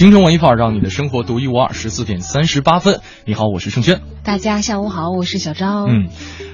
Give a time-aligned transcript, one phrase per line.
[0.00, 1.74] 京城文艺范儿，让你的生活独一无二。
[1.74, 4.00] 十四点三十八分，你好，我是盛轩。
[4.24, 5.84] 大家下午好，我是小昭。
[5.88, 6.08] 嗯，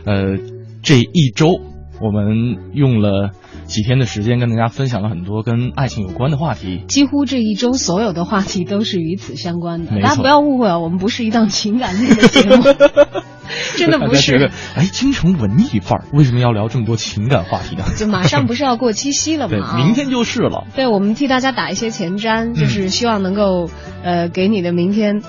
[0.04, 0.36] 呃，
[0.82, 1.60] 这一周
[2.00, 3.30] 我们用了
[3.66, 6.84] 几天的时间，跟大家分享了很多跟爱情有关的话题。
[6.88, 10.00] 几乎这一周所有的话题都是与此相关的。
[10.00, 12.62] 大家不要误会啊，我们不是一档情感类的节目，
[13.76, 17.84] 真的不是。，哎，京城文艺范儿为什么要聊这么多情感话题呢？
[17.96, 20.66] 就马上不是要过七夕了 对？，明天就是了。
[20.74, 23.68] 对，我们替大家打一些前瞻，嗯就是希望能够
[24.02, 25.22] 呃给你的明天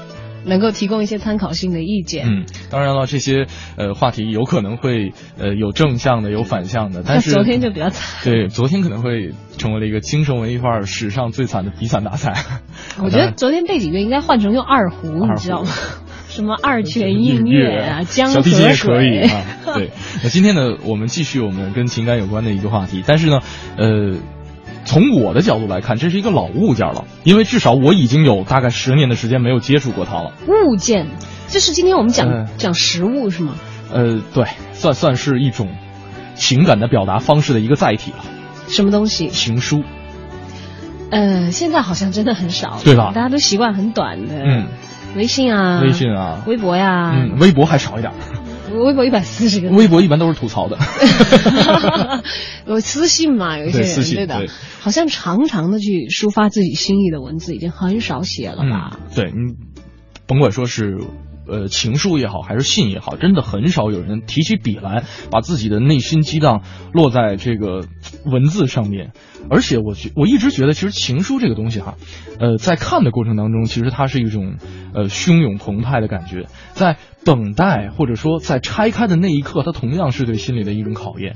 [0.47, 2.25] 能够提供一些参考性的意见。
[2.27, 3.45] 嗯，当然了，这些
[3.77, 12.33] 呃话题有可能会呃有正向的，有反向的，但是昨天就比较惨， 对昨天可能会成为了一个精神文艺范儿史上最惨的比惨大赛。
[13.03, 15.69] 我觉得昨天背景乐应该换成用二胡，你知道吗？
[16.29, 19.27] 什么二泉映月啊，江河小提琴也可以。
[19.27, 19.73] 啊。
[19.73, 19.89] 对，
[20.21, 23.39] 那今天呢，我们继续我们跟情感有关的一个话题，但是呢，
[23.77, 24.17] 呃，
[24.87, 30.31] 从我的角度来看，这是一个老物件了，因为至少我已经有大概十年的时间没有接触过它了。
[30.47, 31.07] 物件，
[31.49, 33.53] 就是今天我们讲、嗯讲实物是吗？
[33.93, 35.67] 呃，对，算算是一种
[36.35, 38.17] 情感的表达方式的一个载体了。
[38.67, 39.27] 什么东西？
[39.27, 39.83] 情书，
[41.11, 44.67] 呃，现在好像真的很少，对吧大家都习惯很短的，嗯，
[45.15, 48.13] 微信啊，微信啊，微博呀，嗯，微博还少一点，
[48.71, 50.77] 微博一百四十个，微博一般都是吐槽的。
[52.67, 53.57] 有私信嘛？
[53.57, 54.49] 有一些人对私信的对，
[54.81, 58.99] 好像常常的去抒发自己心意的文字已经很少写了吧？
[58.99, 59.55] 嗯，对你
[60.27, 60.97] 甭管说是
[61.47, 66.61] 呃情书也好，还是信也好，真的很少有人提起笔来，把自己的内心激荡
[66.93, 67.85] 落在这个
[68.25, 69.11] 文字上面。
[69.49, 71.95] 而且我觉我一直觉得，其实情书这个东西哈，
[72.37, 74.57] 呃，在看的过程当中，其实它是一种
[74.97, 81.35] 呃汹涌澎湃的感觉，在等待或者说在拆开的那一刻，它同样是对心理的一种考验。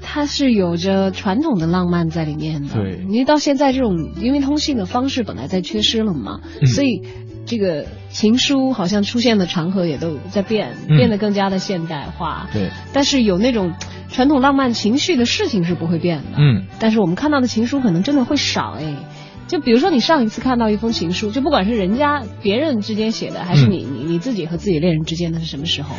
[0.00, 2.74] 它是有着传统的浪漫在里面的。
[2.74, 7.02] 对因为到现在这种因为通信的方式本来在缺失了嘛，嗯所以
[7.44, 12.48] 这个情书好像出现的场合也都在变，嗯变得更加的现代化。
[12.52, 13.74] 对，但是有那种
[14.08, 16.38] 传统浪漫情绪的事情是不会变的。
[16.38, 18.96] 嗯，但是我们看到的情书可能真的会少哎。
[19.46, 23.70] 就比如说你上一次看到一封情书，就不管是人家别人之间写的，还是嗯。
[23.70, 25.94] 你、你你自己和自己恋人之间的是什么时候？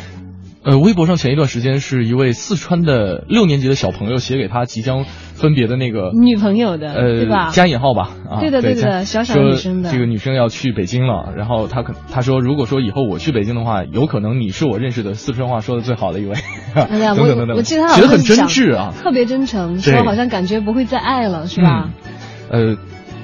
[0.64, 7.50] 呃，微博上前一段时间是一位四川的六年级的小朋友写给他即将分别的那个女朋友的，呃，对吧？
[7.52, 9.90] 加引号吧，啊，对的对的加小小说女生的。
[9.90, 16.34] 这个女生要去北京了，然后他可他说，如果说以后我去北京的话，有可能你是我认识的四川话说的最好的一位，
[16.74, 21.88] 哎呀， 等等等等，我我记得他好写的很真挚啊，特别真诚，说好像感觉不会再爱了，是吧？
[22.50, 22.76] 呃，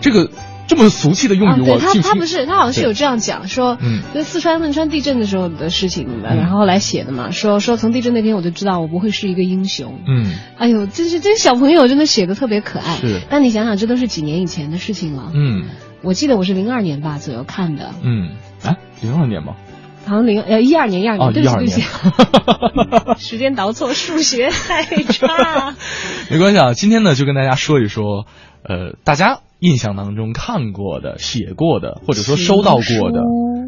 [0.04, 0.28] 这个
[0.66, 10.00] 这么俗气的用啊，语，对他他不是，他好像是有这样讲说，嗯就四川汶川地震的时候的事情，嗯然后来写的嘛，说说从地震那天我就知道我不会是一个英雄。
[10.06, 12.96] 嗯，哎呦，这是这小朋友真的写的特别可爱。
[12.98, 15.30] 是但你想想，这都是几年以前的事情了。
[15.34, 15.64] 嗯
[16.02, 18.32] 我记得我是零二年吧左右看的，嗯，
[18.62, 19.54] 哎，零二年吗？
[20.06, 25.74] 好像零呃一二年一二年，哦，对不起对不起，， 时间倒错，数学太差。
[26.28, 28.26] 没关系啊，今天呢就跟大家说一说，
[28.62, 33.22] 呃，大家印象当中看过的、写过的，或者说收到过的，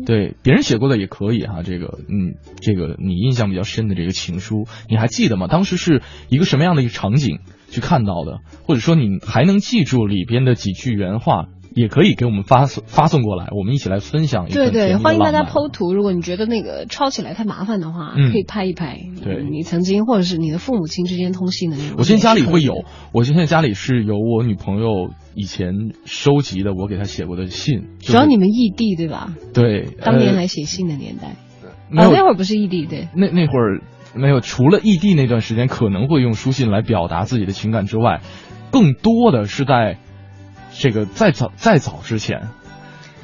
[0.04, 5.46] 对别人写过的也可以哈、这个，嗯，这个你印象比较深的这个情书，你还记得吗？
[5.46, 7.38] 当时是一个什么样的一个场景
[7.70, 11.46] 去看到的，或者说你还能记住里边的几句原话？
[11.76, 15.92] 也可以给我们发送发送过来，我们一起来分享一对对，欢迎大家剖图。
[15.92, 18.98] 如果你觉得那个抄起来太麻烦的话，嗯可以拍一拍。
[19.22, 21.96] 对你曾经或者是你的父母亲之间通信的那种。
[21.98, 27.80] 我现在家里会有，我现在家里是有我女朋友以前收集的，我给她写过的信。
[27.80, 29.34] 的，就是主要你们异地对吧？
[29.52, 31.36] 对，当年呃还写信的年代，
[31.90, 33.08] 那会儿不是异地对。
[33.14, 33.82] 那那会儿
[34.14, 38.22] 没有，除了异地那段时间可能会用书信来表达自己的情感之外，
[38.72, 39.98] 更多的是在
[40.78, 42.48] 这个再早再早之前，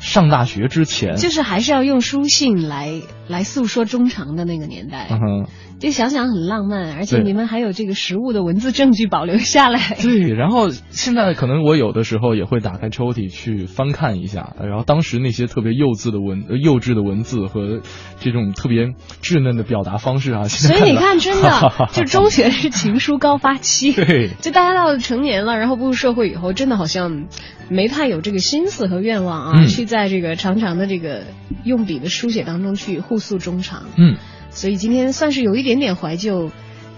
[0.01, 5.47] 上大学之前，就是还是要用书信来来诉说衷肠的那个年代，嗯哼，
[5.83, 9.97] 就想想很浪漫，而且你们还有这个实物的文字证据保留下来。
[10.01, 17.81] 对，然后现在可能我有的时候也会打开抽屉去翻看一下，然后当时那些特别幼稚的文、呃幼稚的文字和
[18.21, 27.27] 这种特别稚嫩的表达方式啊，所以你看，真的， 就中学是情书高发期， 对就大家到了成年了，然后步入社会以后，真的好像
[27.69, 31.25] 没太有这个心思和愿望啊，嗯去在这个长长的这个
[31.65, 33.83] 用笔的书写当中去互诉衷肠。
[33.97, 34.17] 嗯。
[34.53, 36.51] 所以今天算是有一点点怀旧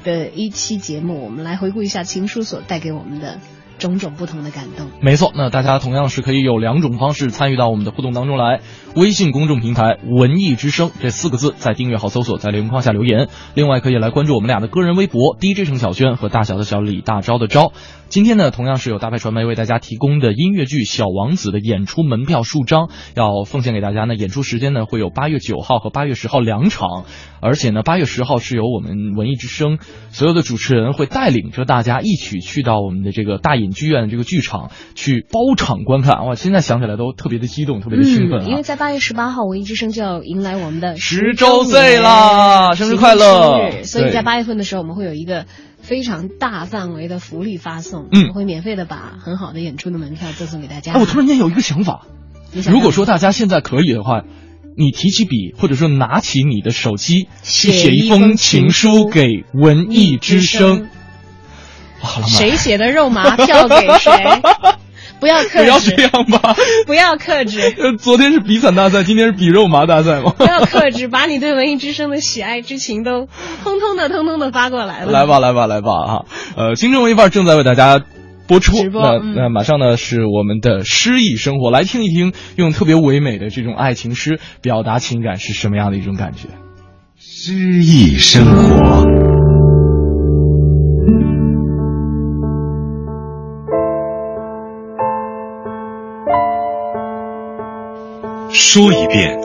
[0.04, 3.38] 的一期节目，我们来回顾一下情书所带给我们的
[3.78, 4.88] 种种不同的感动。
[5.00, 8.60] 没错，那大家同样是可以有两种方式参与到我们的互动当中来。
[8.94, 13.28] 微信公众平台“文艺之声”这四个字，在订阅号搜索，在留言框下留言。
[13.54, 17.72] 另外可以来关注我们俩的个人微博 “DJ 程小轩”和“大小的小李大钊的钊”。
[18.14, 24.14] 今天呢，同样是有大派传媒为大家提供的音乐剧《小王子》的演出门票数张，要奉献给大家呢。
[24.14, 27.06] 演出时间呢会有八月九号和八月十号两场，
[27.40, 29.80] 而且呢，八月十号是由我们文艺之声
[30.10, 36.24] 所有的主持人会带领着大家一起去到我们的这个大隐剧院这个剧场去包场观看。
[36.24, 38.44] 哇，现在想起来都特别的激动，特别的兴奋啊！
[38.46, 45.46] 嗯，因为在八月十八号，文艺之声就要迎来我们的十周岁啦生日快乐所以在八月份的时候，我们会有一个
[45.84, 50.94] 非常大范围的福利发送，嗯我会免费的把很好的演出的门票赠送给大家。
[50.94, 52.06] 哎，我突然间有一个想法，
[52.60, 54.22] 想如果说大家现在可以的话，
[54.76, 60.88] 你提起笔，或者说拿起你的手机，去写一封情书给文艺之声，
[62.02, 62.38] 哇，好浪漫！
[62.38, 64.10] 谁写的肉麻票给谁？
[65.24, 66.54] 不要克制不要这，样吧。
[66.86, 70.34] 不要克制，呃，昨天是比惨大赛，今天是比肉麻大赛吗？
[70.36, 73.26] 不要克制，把你对文艺之声的喜爱之情都
[73.62, 75.10] 通通的、通通的发过来了。
[75.10, 76.12] 来吧，来吧，来吧啊！
[76.58, 78.02] 呃，新政文艺范儿正在为大家
[78.46, 78.76] 播出。
[78.76, 86.48] 直播那嗯那马上呢是我们的诗意生活，来听一听用特别唯美的这种爱情诗表达情感是什么样的一种感觉。
[87.18, 89.43] 诗意生活。
[98.66, 99.38] 说一遍，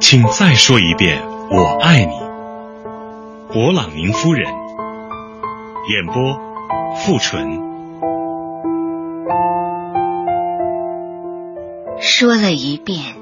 [0.00, 2.12] 请再说一遍，我爱你。
[3.48, 4.52] 勃朗宁夫人。
[5.88, 6.40] 演播：
[6.96, 7.56] 傅纯。
[12.00, 13.14] 说了一遍，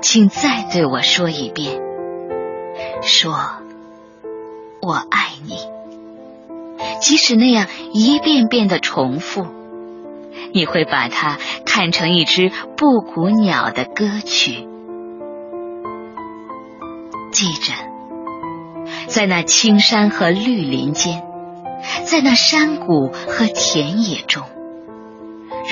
[0.00, 1.82] 请再对我说一遍，
[3.02, 3.36] 说
[4.80, 5.58] 我爱你。
[7.02, 9.46] 即使那样一遍遍的重复，
[10.52, 14.68] 你会把它看成一支布谷鸟的歌曲。
[17.32, 17.72] 记着，
[19.08, 21.22] 在那青山和绿林间，
[22.04, 24.44] 在那山谷和田野中，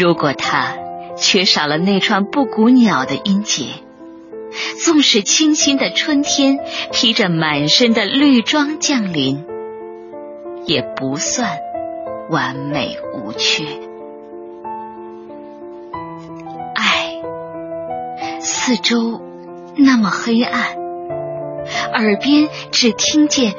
[0.01, 0.75] 如果它
[1.17, 3.67] 缺少了那串布谷鸟的音节，
[4.85, 6.59] 纵使清新的春天
[6.91, 9.45] 披着满身的绿装降临，
[10.67, 11.59] 也不算
[12.29, 13.65] 完美无缺。
[18.45, 19.21] 四周
[19.77, 20.77] 那么黑暗，
[21.95, 23.55] 耳边只听见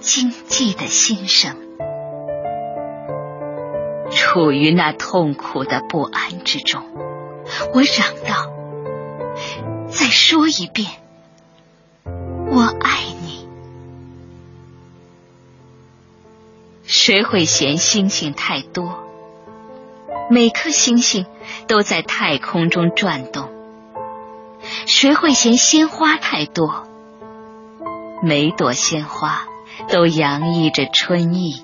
[0.00, 1.56] 经济的心声。
[4.10, 6.82] 处于那痛苦的不安之中，
[7.72, 8.52] 我嚷道
[9.88, 10.90] ：“再说一遍，
[12.04, 13.48] 我爱你。”
[16.84, 19.02] 谁会嫌星星太多？
[20.30, 21.24] 每颗星星
[21.66, 23.55] 都在太空中转动。
[24.86, 26.86] 谁会嫌鲜花太多？
[28.22, 29.46] 每朵鲜花
[29.88, 31.62] 都洋溢着春意。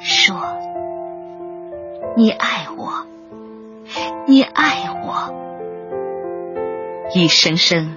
[0.00, 0.36] 说，
[2.16, 3.06] 你爱我，
[4.26, 5.32] 你爱我，
[7.14, 7.96] 一声声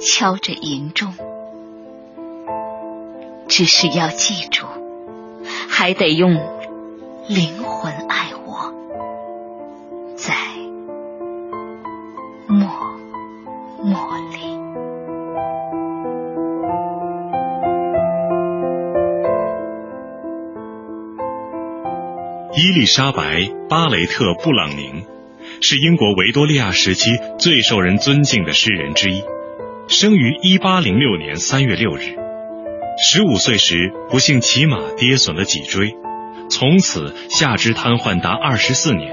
[0.00, 1.14] 敲着银钟。
[3.48, 4.66] 只是要记住，
[5.68, 6.40] 还得用
[7.28, 8.31] 灵魂爱
[22.62, 25.04] 伊丽莎白·巴雷特·布朗宁
[25.60, 29.24] 是英国维多利亚时期最受人尊敬的诗人之一，
[29.88, 32.14] 生于1806年3月6日。
[33.02, 35.96] 十五岁时不幸骑马跌损了脊椎，
[36.48, 39.10] 从此下肢瘫痪达二十四年。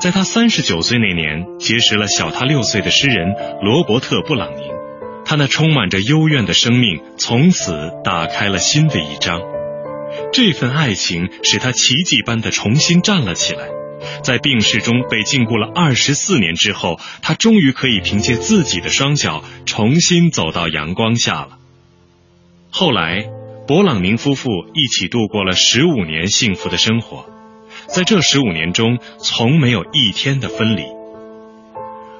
[0.00, 4.62] 在他三十九岁那年，结识了小他六岁的诗人罗伯特·布朗宁，
[5.26, 9.42] 他那充满着幽怨的生命从此打开了新的一章。
[10.32, 13.68] 这份爱情使他奇迹般的重新站了起来，
[14.22, 21.58] 在病逝中被禁锢了二十四年之后，他终于可以凭借自己的双脚重新走到阳光下了。
[22.70, 23.24] 后来，
[23.66, 27.26] 勃朗宁夫妇一起度过了十五年幸福的生活，
[27.88, 30.82] 在这十五年中，从没有一天的分离。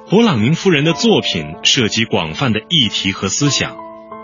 [0.09, 3.75] 勃朗宁夫人的作品涉及广泛的议题和思想，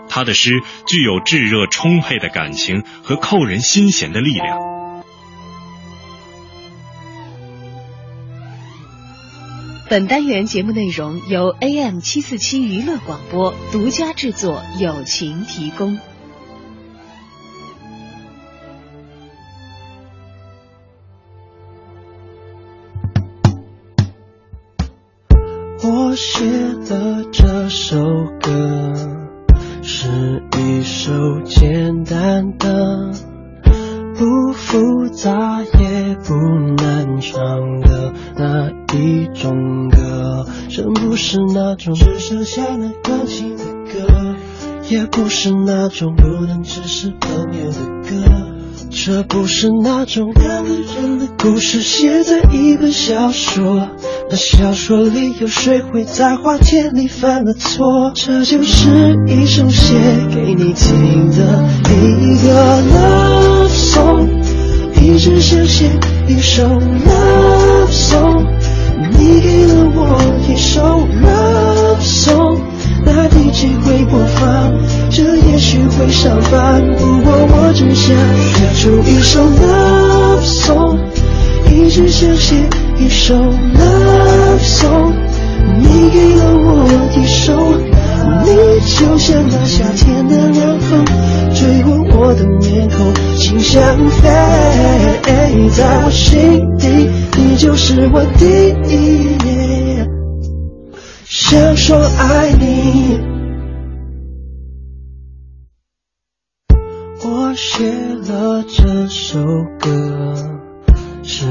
[0.08, 4.74] 她的诗具有炙热充沛的感情和扣人心弦的力量。
[9.90, 15.98] 本单元节目内容由 AM 七四七娱乐广播独家制作，友情提供。
[25.86, 26.44] 我写
[26.88, 27.98] 的这首
[28.40, 29.23] 歌
[29.86, 31.12] 是一首
[31.42, 33.12] 简单的、
[34.16, 36.34] 不复杂也不
[36.82, 40.46] 难唱的那一种歌。
[40.70, 44.34] 真不是那种只剩下那钢琴的歌，
[44.88, 48.53] 也不是那种不能只是朋友的歌。
[48.90, 53.88] 这不是那种两个人的故事，写在一本小说。
[54.30, 58.12] 那小说里有谁会在花田里犯了错？
[58.14, 59.94] 这就是一首写
[60.30, 64.28] 给你听的一个 love song，
[65.02, 65.90] 一直想写
[66.28, 68.46] 一首 love song，
[69.18, 70.80] 你给了我一首
[71.22, 72.60] love song，
[73.06, 74.72] 那 DJ 会播放，
[75.10, 78.16] 这也许会上榜，不过我只想
[78.54, 80.98] 写出一首 love song，
[81.70, 82.56] 一直想写
[82.98, 85.12] 一首 love song，
[85.78, 87.52] 你给了我一首，
[88.44, 88.48] 你
[88.96, 91.04] 就像那夏天的凉风，
[91.54, 94.28] 吹过我的面孔，心像飞，
[95.70, 98.44] 在我心底，你就是我第
[98.92, 99.63] 一。
[101.36, 103.18] 想说爱你，
[107.24, 109.44] 我写了这首
[109.80, 110.32] 歌，
[111.24, 111.44] 是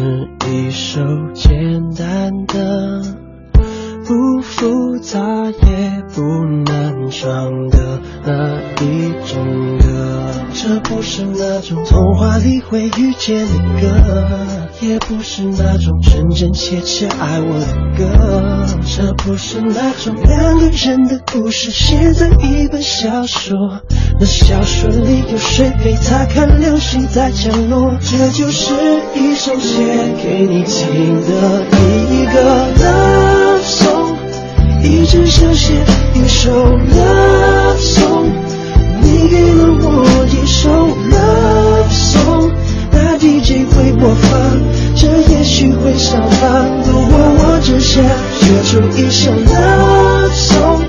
[0.47, 1.01] 一首
[1.33, 3.01] 简单的、
[4.05, 6.21] 不复杂也不
[6.65, 10.29] 难唱的那一种歌。
[10.53, 13.87] 这不是那种童话里会遇见的歌，
[14.81, 17.65] 也不是那种真真切切爱我的
[17.97, 18.65] 歌。
[18.85, 23.57] 这不是那种两个人的故事，写在一本小说。
[24.19, 27.95] 那小说里有谁陪他看流星在降落？
[27.99, 28.73] 这就是
[29.15, 29.83] 一首写
[30.21, 31.65] 给你听的
[32.11, 34.15] 一个 love song，
[34.83, 35.73] 一直想写
[36.13, 38.25] 一首 love song，
[39.01, 40.69] 你给了我一首
[41.09, 42.51] love song，
[42.91, 44.59] 那 DJ 会播放，
[44.95, 48.03] 这也许会上榜，不过我只想
[48.39, 50.83] 写出一首 love song，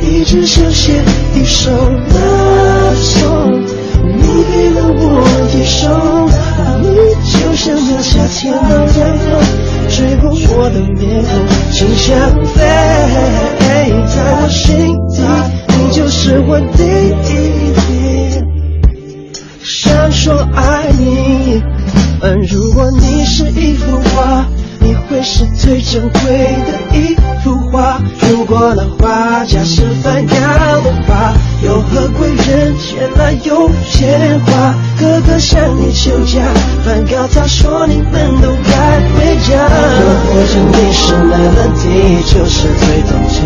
[0.00, 1.02] 一直想写
[1.34, 3.62] 一首 love song，
[4.04, 5.88] 你给了我一首，
[6.82, 6.86] 你
[7.32, 9.30] 就像那夏天的凉风，
[9.88, 11.30] 吹过我的面孔，
[11.82, 12.62] 心想飞，
[13.58, 13.90] 在
[14.40, 15.20] 我心底，
[15.76, 16.84] 你就是我第
[17.28, 17.34] 一。
[19.64, 21.60] 想说爱你，
[22.20, 24.46] 嗯，如果你是一幅画，
[24.78, 27.16] 你会是最珍贵的一
[27.72, 27.98] 花。
[28.30, 31.32] 如果那画家是梵高的话，
[31.64, 34.74] 有何贵人前来有钱花？
[35.00, 36.40] 哥哥向你求嫁，
[36.84, 39.56] 梵高他说你们都该回家。
[39.98, 43.40] 如果真的是 melody，就是最动情，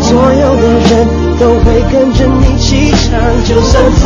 [0.00, 0.90] 所有的人
[1.38, 4.04] 都会跟着你起唱，就算在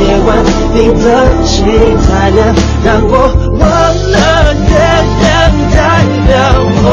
[0.00, 0.28] 夜晚，
[0.74, 1.06] 你的
[1.44, 1.62] 心
[2.00, 2.38] 才能
[2.82, 3.12] 让我
[3.60, 3.62] 忘
[4.10, 4.72] 了月
[5.20, 5.30] 亮
[5.70, 5.76] 代
[6.26, 6.30] 表
[6.82, 6.86] 我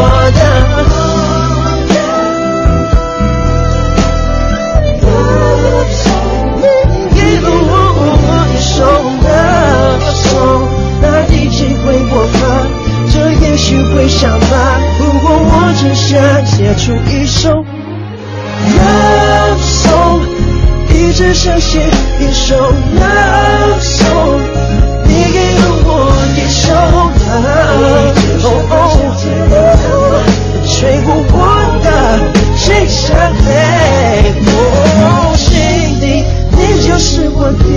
[13.70, 14.50] 许会上榜，
[14.98, 17.64] 不过我只想写出一首
[18.80, 20.26] love song，
[20.92, 21.80] 一直想写
[22.20, 22.56] 一首
[22.98, 24.42] love song，
[25.06, 25.88] 你给了我
[26.36, 26.66] 一首
[27.30, 28.58] love song，
[30.66, 31.38] 吹过我
[31.84, 31.88] 的
[32.58, 33.06] 心像
[33.46, 33.48] 飞，
[34.48, 34.52] 我
[35.38, 35.46] 心
[36.00, 36.04] 底
[36.58, 36.58] 你
[36.88, 37.70] 就是我第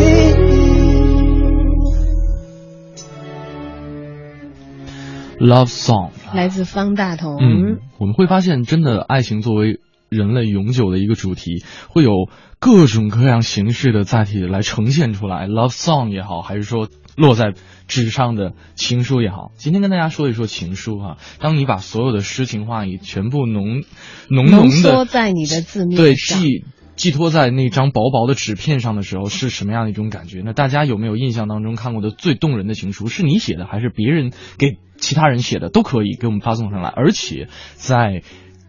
[5.43, 7.37] Love Song，来自方大同。
[7.41, 12.13] 嗯，我们会发现，真的爱情作为人类永久的一个主题，会有
[12.61, 15.49] 各种各样形式的载体来呈现出来。
[15.49, 17.55] Love Song 也好，还是说落在
[17.89, 23.83] 纸上的情书也好，今天跟大家说一说情书哈、当你把所有的诗情画意全部浓
[24.31, 30.41] 浓浓的在你的字面对上记寄托在那张薄薄的纸片上的时候是什么样的一种感觉？
[30.45, 33.09] 那大家有没有印象当中看过的最动人的情书？
[33.09, 35.69] 是你写的还是别人给其他人写的？
[35.69, 36.89] 都可以给我们发送上来。
[36.89, 38.23] 而且在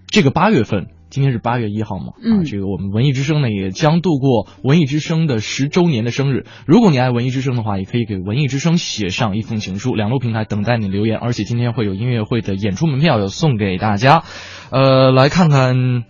[0.08, 0.88] 这个八月份。
[1.14, 6.48] 今天是八月一号嘛，啊，这个我们文艺之声呢也将度过文艺之声的十周年的生日。
[6.66, 11.20] 如果你爱文艺之声的话，也可以给文艺之声写上一封情书，两路平台等待你留言。
[11.20, 14.24] 而且今天会有音乐会的演出门票要送给大家。
[14.72, 16.04] 呃，来看看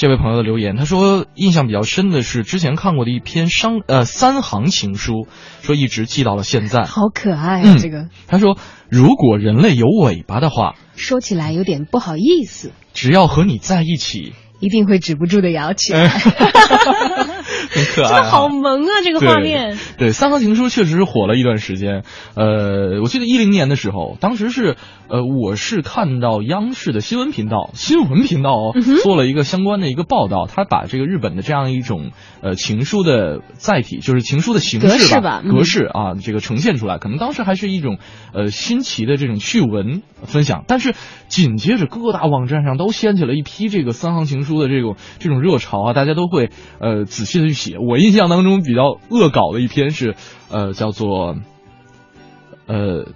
[0.00, 5.28] 这位朋友的留言，他说印象比较深的是之前看过的一篇商呃三行情书，
[5.60, 6.84] 说一直记到了现在。
[6.84, 8.08] 好可爱啊，这个。
[8.26, 8.56] 他说
[8.88, 12.72] 如果人类有尾巴的话，说起来有点不好意思。
[12.94, 16.08] 只要和你在一起，一定会止不住的摇起来。
[17.68, 18.88] 很可爱，好萌啊！
[19.04, 19.76] 这个画面。
[19.98, 22.04] 对，《三行情书》确实是火了一段时间。
[22.34, 24.76] 呃，我记得一零年的时候，当时是
[25.08, 32.12] 呃，我是看到央视的新闻频道，新闻频道哦，做了一个相关的一个报道，他把这个日本的这样一种
[32.42, 36.98] 呃情书的载体，就是情书的形式吧，格式啊，这个呈现出来。
[36.98, 37.98] 可能当时还是一种
[38.32, 40.94] 呃新奇的这种趣闻分享，但是
[41.28, 46.50] 紧接着各大网站上都掀起了一批这个三行情书的这种这种热潮啊，大家都会
[46.80, 47.70] 呃仔细的去。
[47.70, 50.14] 写我印象当中比较恶搞的一篇是，
[50.50, 51.36] 呃，叫做，
[52.66, 53.06] 呃，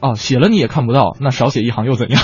[0.00, 2.22] 啊，写了你也看不到，那少写一行又怎样？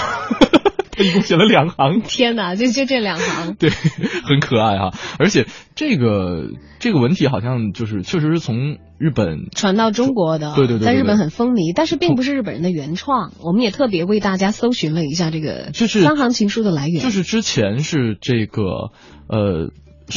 [0.92, 2.00] 他 一共写了两行。
[2.00, 3.54] 天哪，就就这两行。
[3.58, 13.32] 对，很可爱哈，而且这个这个文体好像就是确实是从日本传到中国的，对对对，在日本很风靡，但是并不是日本人的原创。
[13.40, 18.90] 我们也特别为大家搜寻了一下这个就是三行情书的来源，就是之前是这个
[19.28, 19.70] 呃。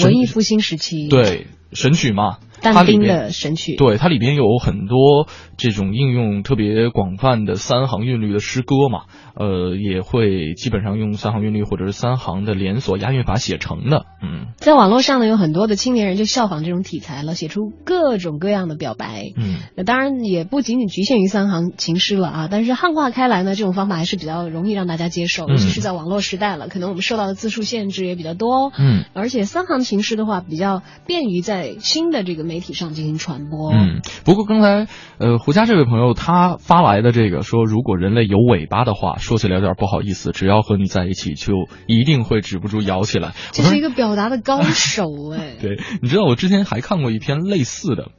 [0.03, 9.03] 文艺复兴时期，对神曲嘛，但丁的神曲，对它里边有很多这种应用特别广泛的三行韵律的诗歌嘛。
[9.35, 14.05] 呃，也会基本上用三行韵律或者是三行的连锁押韵法写成的。
[14.21, 19.31] 嗯，在网络上呢，有很多的青年人就效仿这种题材了，写出各种各样的表白。
[19.37, 22.47] 嗯，那当然也不仅仅局限于三行情诗了啊。
[22.51, 28.73] 但是汉化开来呢，这种方法还是比较容易让大家接受，尤其是在网络时代了，可能我们受到的字数限制也比较多。
[28.77, 33.71] 嗯，而且三行情诗的话，比较便于在新的这个媒体上进行传播。
[33.71, 34.87] 嗯，不过刚才
[35.19, 39.17] 呃胡佳这位朋友他发来的这个说，如果人类有尾巴的话。
[39.19, 41.53] 说起来有点不好意思，只要和你在一起，就
[41.87, 43.33] 一定会止不住摇起来。
[43.51, 45.57] 这是一个表达的高手哎。
[45.61, 48.11] 对，你知道我之前还看过一篇类似的，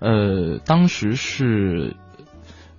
[0.00, 1.96] 呃，当时是，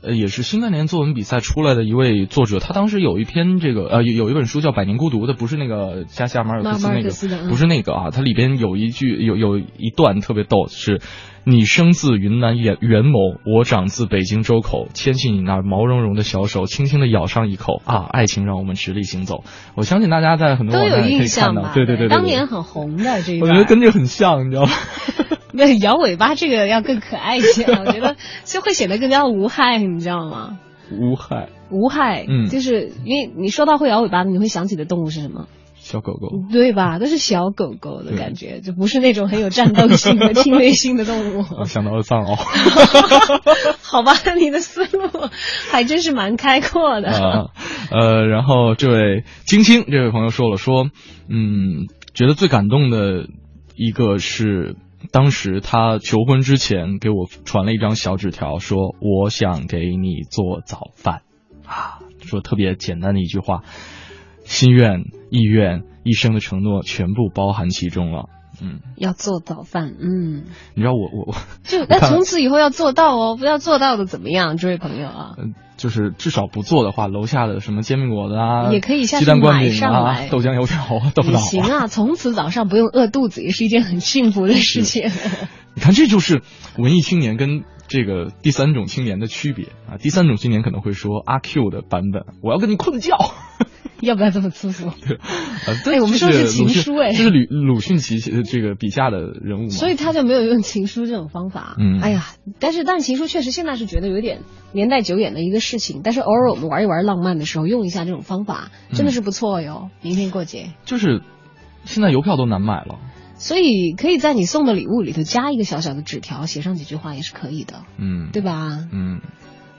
[0.06, 11.02] 呃，也是新概念作文比赛出来的一位作者，他当时有一篇这个呃有有一本书叫《百年孤独》的，不是那个加西亚马尔克斯那个，不是那个啊，它里边有一句有有一段特别逗是。
[11.48, 14.88] 你生自云南元元谋，我长自北京周口。
[14.96, 18.08] 牵起你那毛茸茸的小手，轻轻的咬上一口啊！
[18.10, 19.44] 爱情让我们直立行走。
[19.76, 21.72] 我相信大家在很多都有印象吧？
[21.76, 23.46] 对对对，当年很红的这个。
[23.46, 24.72] 我觉得跟这很像，你知道吗？
[25.56, 30.60] 那 摇尾巴这个要更可爱一些， 我觉得就会显得更加无害，你知道吗？
[30.92, 35.48] 无害，无害，嗯，就是因为你说到会摇尾巴的，你会想起的动物是什么？
[35.78, 36.98] 小狗狗，对吧？
[36.98, 41.44] 都是小狗狗的感觉，就不是那种很有战斗性的、侵略性的动物。
[41.66, 42.36] 想到了藏獒。
[43.84, 45.30] 好吧，你的思路
[45.72, 47.52] 还真是蛮开阔的。
[47.92, 50.86] 呃，然后这位青青这位朋友说了，说
[51.30, 53.28] 嗯，觉得最感动的
[53.76, 54.76] 一个是
[55.12, 61.22] 当时他求婚之前给我传了一张小纸条，说我想给你做早饭
[61.66, 63.64] 啊，说特别简单的一句话。
[64.44, 68.30] 心愿、意愿、一生的承诺全部包含其中了。
[68.62, 69.96] 嗯，要做早饭。
[70.00, 75.36] 嗯，你知道我我我就那从此以后要做到哦，不要做到的怎么样，这位朋友啊？
[75.38, 81.40] 嗯，就是至少不做的话，楼下的什么煎饼果子啊，也可以下鸡蛋灌饼啊，豆浆油条啊，都不到。
[81.40, 85.10] 行啊， 从此早上不用饿肚子，也是一件很幸福的事情。
[85.74, 86.42] 你看，这就是
[86.78, 89.98] 文艺青年跟这个第三种青年的区别啊。
[90.00, 93.12] 第三种青年可能会说阿 Q 的版本，我要跟你困觉。
[94.02, 94.92] 要不要这么粗俗？
[95.84, 101.76] 对，我们说是情书，哎，这是鲁鲁迅其这个笔下的人物嘛，所以他就没有用情书这种方法。
[101.80, 102.28] 嗯，哎呀，
[102.60, 104.42] 但是但是情书确实现在是觉得有点
[104.74, 109.90] 年代久远的一个事情，但是偶尔我们玩一玩浪漫的时候，用一下这种方法，真的是不错哟。
[110.02, 111.22] 明天过节，就是
[111.86, 113.00] 现在邮票都难买了，
[113.36, 117.84] 所以可以在你送的礼物里头加一个小小的纸条，写上几句话也是可以的。
[117.98, 118.80] 嗯，对吧？
[118.92, 119.22] 嗯。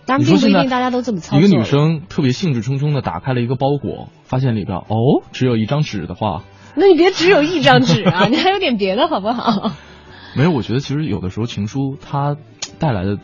[0.06, 1.38] 当然并不一定大家都这么操作。
[1.38, 6.44] 一个女生特别兴致冲冲的打开了一个包裹，发现里边哦只有一张纸的话，
[6.76, 9.72] 那你别只有一张纸啊，你还有点别的好不好？
[10.36, 12.36] 没有，我觉得其实有的时候情书它
[12.78, 13.18] 带来的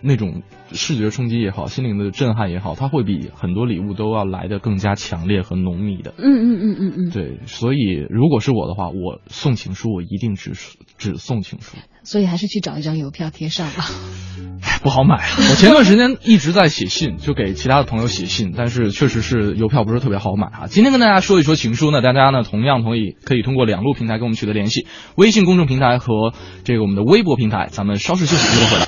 [0.00, 0.42] 那种
[0.72, 6.14] 视觉冲击也好，心灵的震撼也好，它会比很多礼物都要来的更加强烈和浓密的。
[6.18, 7.10] 嗯嗯嗯嗯嗯。
[7.10, 10.54] 对，所以如果是我的话，我送情书，我一定只
[10.98, 11.76] 只送情书。
[12.02, 13.86] 所以还是去找一张邮票贴上吧。
[14.82, 15.36] 不好买啊！
[15.50, 20.66] 我前段时间一直在写信，就给其他的朋友写信，但是确实是邮票不是特别好买啊。
[20.68, 27.68] 今天跟大家说一说情书呢，大家呢同样同意可以通过两路平台跟我们取得联系，微信公众平台和这个我们的微博平台。
[27.70, 28.86] 咱们稍事休息，一会儿回来。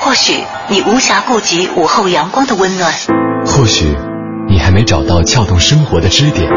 [0.00, 0.32] 或许
[0.70, 2.90] 你无暇顾及午后阳光的温暖，
[3.44, 3.84] 或许
[4.50, 6.50] 你还没找到撬动生活的支点。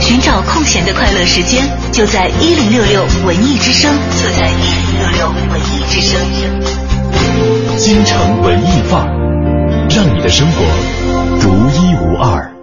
[0.00, 6.20] 寻找空闲的快乐时间，就在一零六六文艺之声，就在一零六六文艺之声。
[7.76, 9.08] 京城文艺范儿，
[9.90, 10.64] 让你的生活
[11.40, 12.54] 独一无二。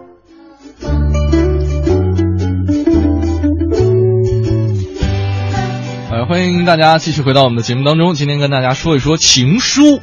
[6.09, 8.13] 呃，欢迎大家继续回到我们的节目当中。
[8.15, 9.99] 今天跟大家说一说情书。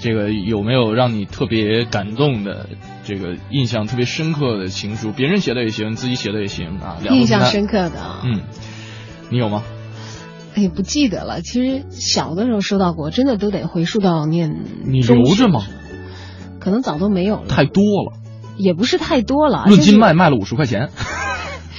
[0.00, 2.68] 嗯，这个有没有让你特别感动的？
[3.04, 6.98] 这个印象特别深刻的情书，别人写的也行，自己写的也行啊。
[7.10, 8.42] 印象深刻的，嗯，
[9.30, 9.62] 你有吗？
[10.54, 11.42] 哎，不记得了。
[11.42, 14.64] 其实小的时候收到过，真的都得回溯到念。
[14.84, 15.62] 你留着吗？
[16.60, 17.46] 可能早都没有了。
[17.48, 18.12] 太多了。
[18.56, 19.64] 也不是太多了。
[19.66, 20.90] 论斤卖，卖了五十块钱。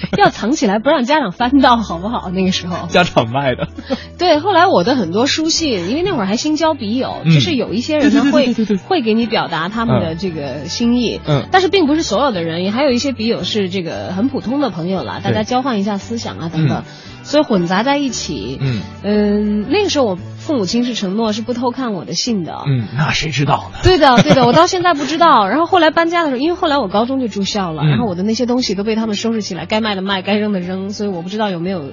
[0.18, 2.30] 要藏起来，不让家长翻到，好不好？
[2.32, 3.68] 那个时候家长卖的。
[4.18, 8.54] 对，后来我的很多书信，因为那会儿还新交笔友，就是有一些人呢会
[8.88, 11.20] 会给你表达他们的这个心意。
[11.26, 11.48] 嗯。
[11.52, 16.84] 但是并不是所有的人，也还有一些笔友是这个很普通的朋友啦，大家交换一下思想啊等等，
[17.24, 18.58] 所以混杂在一起。
[18.62, 18.82] 嗯。
[19.04, 22.64] 嗯，那个时候我父母亲是承诺是不偷看我的信的。
[22.68, 23.80] 嗯，那谁知道呢？
[23.84, 25.48] 对的， 对的，我到现在不知道。
[25.48, 31.92] 然后后来搬家的时候，因为后来我高中就住校了，然后我的那些东西都被他们收拾起来，该卖的卖，该扔的扔，所以我不知道有没有。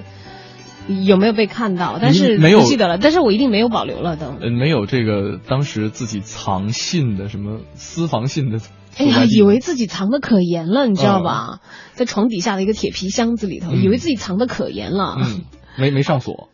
[1.05, 1.99] 有没有被看到？
[2.01, 4.33] 但是没有记得了，但是我一定没有保留了的。
[4.41, 8.57] 呃，没有这个当时自己藏信的什么私房信的。
[8.97, 11.59] 哎呀，以为自己藏的可严了，你知道吧？
[11.93, 15.15] 在床底下的一个铁皮箱子里头，以为自己藏的可严了。
[15.19, 15.41] 嗯，
[15.77, 16.49] 没没上锁。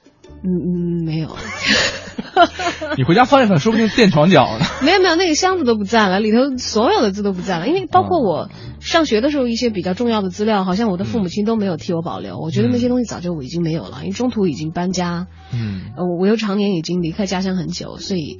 [0.45, 1.35] 嗯嗯，没有。
[2.97, 4.65] 你回家翻一翻，说不定垫床脚呢。
[4.83, 12.37] 没有没有，那个箱子都不在了，里头所有的字都不在了，因为包括我上学的时候一些比较重要的资料，好像我的父母亲都没有替我保留。
[12.39, 15.27] 我觉得那些东西早就我已经没有了，因为中途已经搬家。
[15.53, 15.91] 嗯。
[15.97, 18.39] 呃，我又常年已经离开家乡很久，所以，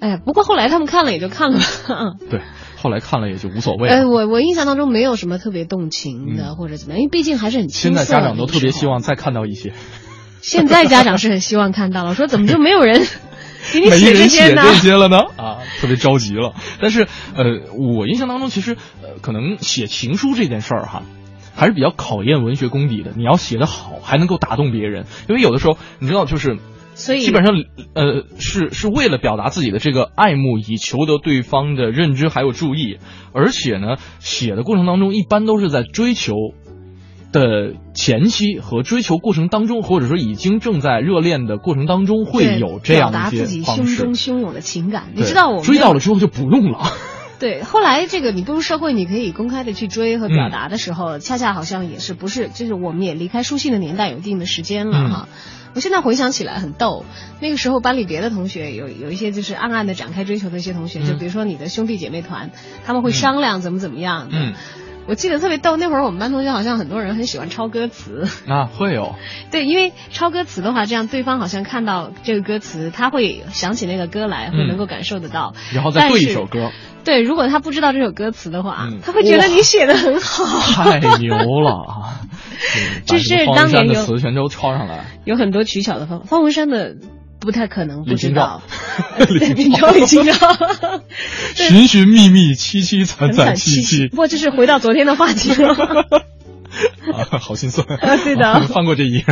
[0.00, 1.60] 哎呀，不过后来他们看了也就看了。
[2.30, 2.40] 对，
[2.76, 3.88] 后来看了也就无所谓。
[3.88, 7.98] 哎，我我印象当中没有什么特别动情的或者怎么样，因为毕竟还是很青涩。
[7.98, 9.72] 现在家长都特别希望再看到一些。
[10.44, 13.06] 现在家长是很希望看到了， 说怎么就没有人
[13.72, 14.62] 给你写这些呢？
[14.62, 15.16] 这些了呢？
[15.36, 16.52] 啊，特别着急了。
[16.80, 21.02] 但是，呃，我印象当中，其实，呃，可能写情书这件事儿哈，
[21.56, 23.12] 还是比较考验文学功底的。
[23.16, 25.06] 你要写得好，还能够打动别人。
[25.30, 26.58] 因为有的时候，你知道，就是，
[26.94, 27.54] 所以基本上，
[27.94, 32.98] 呃，是是为了表达自己的这个爱慕，以求得对方的认知还有注意。
[33.32, 36.34] 而且呢，写的过程当中，一般都是在追求。
[37.34, 45.08] 的前期和追求过程当中，或者说已经正在热恋的过程当中，会有这样一些自己胸中汹涌的情感。
[45.14, 46.78] 你知道，我追到了之后就不用了。
[47.40, 55.28] 对，后来这个你步入社会，你可以公开的去追和表达的时候，恰恰好像也是不是，就是我们也离开书信的年代有一定的时间了哈。
[55.74, 57.04] 我现在回想起来很逗，
[57.40, 62.52] 那个时候班里别的同学有有一些就是暗暗的展开追求的一些同学，就比如说你的兄弟姐妹团，
[62.86, 64.28] 他们会商量怎么怎么样。
[64.30, 64.54] 嗯。
[65.06, 69.14] 我记得特别逗，那会儿我们班同学好像很多人很喜欢抄歌词啊，会有。
[69.50, 76.70] 对，因为抄歌词的话，这样对方好像看到这个歌词，他会想起那个歌来，会能够感受得到，然后再对一首歌。
[77.04, 80.44] 对，如果他不知道这首歌词的话，他会觉得你写的很好。
[80.72, 82.20] 太牛了啊！
[83.04, 86.24] 这是当年的词全都抄上来，有很多取巧的方法。
[86.26, 86.96] 方文山的。
[87.44, 88.62] 不太可能不知道，
[89.28, 90.32] 李昭，李清照，
[91.54, 94.08] 寻寻觅觅，凄凄惨惨戚戚。
[94.08, 95.74] 不过这是回到昨天的话题了，
[97.14, 98.16] 啊，好心酸啊！
[98.24, 99.24] 对的，放过这一页，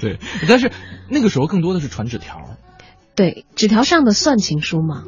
[0.00, 0.18] 对。
[0.48, 0.70] 但是
[1.08, 2.56] 那个时候更多的是传纸条，
[3.16, 5.04] 对，纸条上的算情书吗？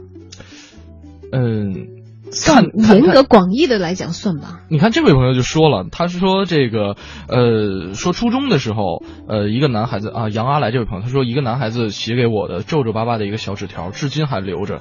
[1.33, 2.02] 嗯。
[2.33, 4.61] 算严格广义的来讲算吧。
[4.69, 6.97] 你看这位朋友就说了，他是说这个
[7.29, 14.81] 呃，说初中的时候，呃，一个男孩子啊，杨阿来这位朋友，他说一个男孩子写给我的皱皱巴巴的一个小纸条，至今还留着。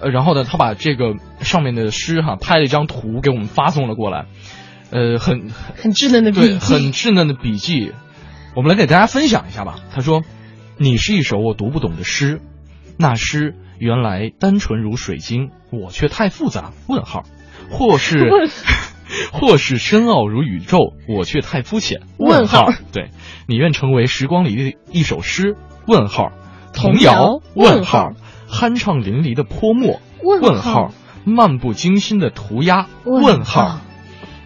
[0.00, 4.26] 呃，然后呢，他把这个上面的诗哈拍了一张图给我们发送了过来，
[4.90, 7.92] 呃，很很稚嫩的笔，很稚嫩的笔记，
[8.56, 9.76] 我们来给大家分享一下吧。
[9.94, 10.22] 他说
[10.78, 12.40] ：“你是一首我读不懂的诗，
[12.98, 16.72] 那诗。”原来单纯如水晶，我却太复杂。
[16.88, 17.24] 问号，
[17.70, 18.30] 或是
[19.32, 22.02] 或是深奥如宇宙，我却太肤浅。
[22.18, 23.10] 问号，对
[23.46, 25.56] 你愿成为时光里的一首诗？
[25.86, 26.32] 问号，
[26.72, 27.40] 童谣？
[27.54, 28.10] 问号，
[28.48, 30.00] 酣畅淋漓的泼墨？
[30.22, 30.92] 问号，
[31.24, 32.86] 漫不经心的涂鸦？
[33.04, 33.80] 问号，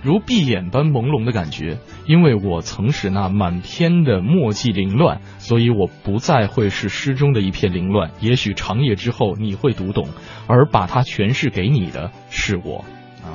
[0.07, 8.13] 如闭眼般朦胧的感觉，因为我曾使那满天的墨迹凌乱，所以我不再会是诗中的一片凌乱。
[8.21, 10.07] 也许长夜之后你会读懂，
[10.47, 12.85] 而把它诠释给你的是我。
[13.25, 13.35] 啊，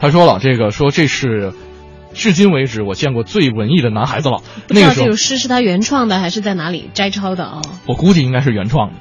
[0.00, 1.52] 他说了，这个说这是。
[2.14, 4.38] 至今为止，我见过最文艺的男孩子了。
[4.66, 7.60] 不知道这首诗是他原创的，还是在哪里摘抄的啊？
[7.86, 8.94] 我估计应该是原创的。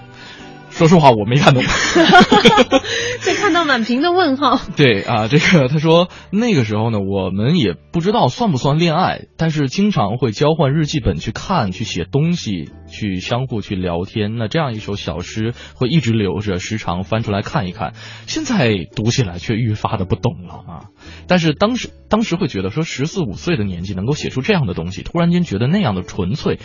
[0.77, 1.63] 说实话，我没看懂。
[3.25, 4.61] 就看到满屏的问号。
[4.75, 14.37] 对啊，这个他说那个时候呢，我们也不知道算不算恋爱，但是经常会交换日记本去看，去写东西，去相互去聊天。
[14.37, 17.93] 那这样一首小诗会一直留着，时常翻出来看一看。
[18.25, 20.85] 现在读起来却愈发的不懂了啊！
[21.27, 26.59] 但是当时当时会觉得说十四五岁的年纪能够写出这样的东西，突然间觉得那样的纯粹。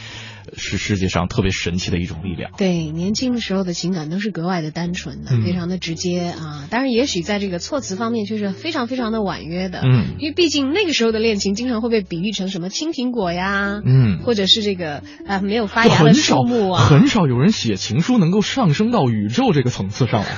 [0.55, 2.51] 是世界上特别神奇的一种力量。
[2.59, 6.67] 对，年轻的时候的情感都是格外的单纯的，非常的直接啊。
[6.69, 9.81] 当然，也许在这个措辞方面，却是非常非常的婉约的。
[9.85, 16.85] 嗯，因为毕竟那个时候的恋情，经常会被比喻成什么青苹果呀，嗯，或者是这个啊没有发芽的树木啊。
[16.85, 20.29] 很少有人写情书能够上升到宇宙这个层次上来。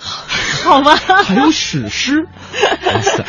[0.64, 0.96] 好吧。
[0.96, 2.24] 还有史诗。
[2.86, 3.24] 哇塞。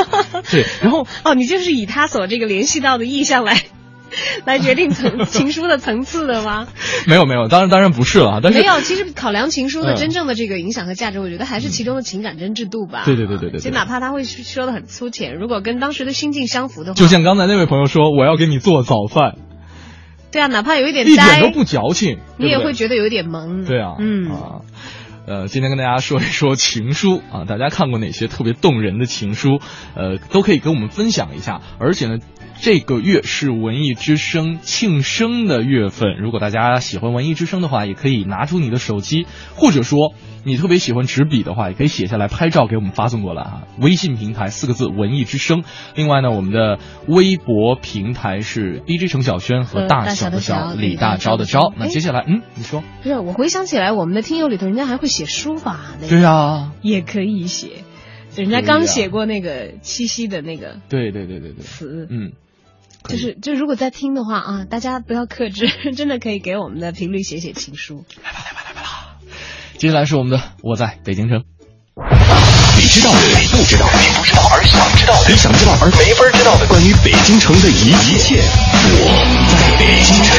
[0.50, 3.62] 对，然后哦，你就是以他所这个联系到的意象来。
[4.44, 6.66] 来决定层情书的层次的吗？
[7.06, 8.40] 没有没有，当然当然不是了。
[8.42, 13.04] 但是没有，其实考量情书的真正的这个影响和价值，我觉得还是其中的情感真挚度吧。
[13.04, 13.60] 对对对对对。
[13.60, 19.36] 其实哪怕他会说的很粗浅，如果跟当时的心境相符的话，就像刚才那位朋友说，我要给你做早饭。
[20.32, 23.64] 对啊，哪怕有一点一点都不矫情，你也会觉得有点萌。
[23.64, 24.60] 对啊，嗯啊，
[25.26, 29.60] 呃，今天跟大家说一说情书啊，大家看过哪些特别动人的情书？
[29.94, 32.18] 呃，都可以跟我们分享一下，而且呢。
[32.62, 40.12] 这个月是文艺之声庆生的月份，如果大家喜欢文艺之声的话，也可以拿出你的手机，或者说
[40.44, 43.62] 你特别喜欢纸笔的话，也可以写下来拍照给我们发送过来啊。
[43.80, 45.64] 微信平台四个字“文艺之声”，
[45.96, 51.72] 另外呢，我们的微博平台是 DJ 程晓轩和大小的小李大钊的钊。
[51.78, 52.84] 那接下来，嗯，你说？
[53.02, 56.08] 不是，我回想起来，我们的听友里头，人家还会写书法的。
[56.10, 57.84] 对呀，也可以写，
[58.36, 60.76] 人家刚写过那个七夕的那个。
[60.90, 61.62] 对对对对对。
[61.62, 62.32] 词，嗯。
[63.08, 68.04] 就是，就如果在听的话啊，大家不要克制， 真的可以给我们的频率写写情书。
[68.22, 69.16] 来吧，来吧，来吧啦！
[69.78, 71.42] 接下来是我们的我在北京城。
[72.76, 79.10] 你知道的，你不知道，你不知道而想知道的，你想知道而没法知道的，关于北京城的一一切，我
[79.48, 80.30] 在北京城。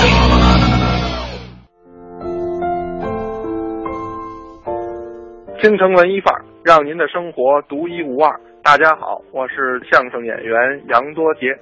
[5.62, 8.40] 京城文艺范儿，让您的生活独一无二。
[8.64, 11.54] 大家好，我是相声演员杨多杰。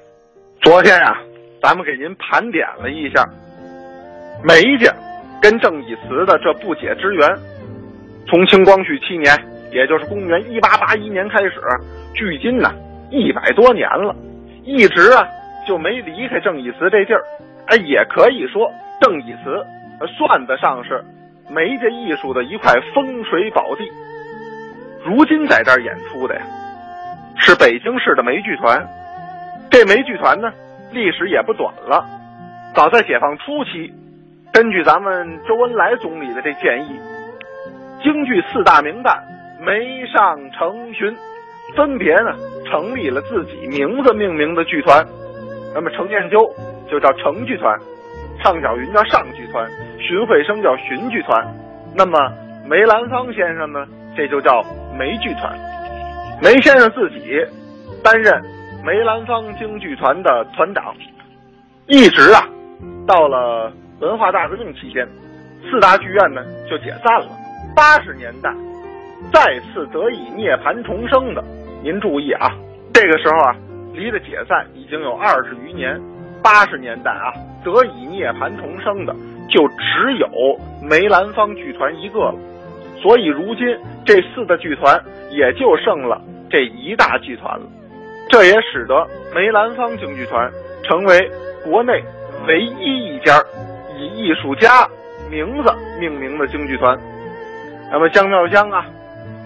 [0.62, 1.18] 昨天啊，
[1.62, 3.26] 咱们给您盘点了一下
[4.44, 4.94] 梅家
[5.42, 7.28] 跟郑以慈的这不解之缘。
[8.28, 9.34] 从清光绪七年，
[9.72, 11.54] 也就是公元一八八一年开始，
[12.14, 12.72] 距今呢
[13.10, 14.14] 一百多年了，
[14.64, 15.26] 一直啊
[15.66, 17.24] 就没离开郑以慈这地儿。
[17.68, 18.70] 哎，也可以说
[19.02, 19.66] 郑以慈
[20.18, 21.04] 算得上是
[21.50, 23.90] 梅家艺术的一块风水宝地。
[25.06, 26.42] 如今在这儿演出的呀，
[27.38, 28.86] 是北京市的梅剧团。
[29.70, 30.52] 这梅剧团呢，
[30.92, 32.04] 历史也不短了。
[32.74, 33.94] 早在解放初期，
[34.52, 37.00] 根据咱们周恩来总理的这建议，
[38.02, 39.20] 京剧四大名旦
[39.62, 41.16] 梅上成荀
[41.76, 45.06] 分别呢成立了自己名字命名的剧团。
[45.76, 46.38] 那么程砚秋
[46.90, 47.78] 就叫程剧团，
[48.44, 51.48] 尚小云叫尚剧团，荀慧生叫荀剧团。
[51.96, 52.18] 那么
[52.68, 53.86] 梅兰芳先生呢，
[54.18, 54.64] 这就叫
[54.98, 55.56] 梅剧团。
[56.42, 57.40] 梅先生自己
[58.04, 58.59] 担任。
[58.90, 60.96] 梅兰芳京剧团的团长，
[61.86, 62.42] 一直啊，
[63.06, 65.08] 到了文化大革命期间，
[65.70, 67.28] 四大剧院呢就解散了。
[67.76, 68.52] 八十年代
[69.32, 71.44] 再次得以涅槃重生的，
[71.84, 72.50] 您注意啊，
[72.92, 73.56] 这个时候啊，
[73.94, 76.02] 离的解散已经有二十余年。
[76.42, 77.30] 八十年代啊，
[77.64, 79.14] 得以涅槃重生的
[79.52, 80.28] 就只有
[80.82, 82.36] 梅兰芳剧团一个了。
[83.04, 83.68] 所以如今
[84.04, 85.00] 这四大剧团
[85.30, 87.68] 也就剩了这一大剧团了。
[88.30, 90.52] 这也使得梅兰芳京剧团
[90.84, 91.32] 成为
[91.64, 92.04] 国内
[92.48, 93.44] 唯一一家
[93.98, 94.88] 以艺术家
[95.30, 96.98] 名字命名的京剧团。
[97.92, 98.86] 那么江妙香啊、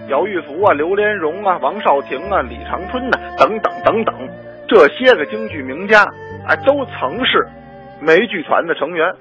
[0.08, 4.14] 姚玉福啊、刘连荣啊、王少廷啊、李长春呐等等等等
[4.68, 6.02] 这些个京剧名家，
[6.46, 7.48] 啊，都曾是
[8.00, 9.14] 梅剧团的成员。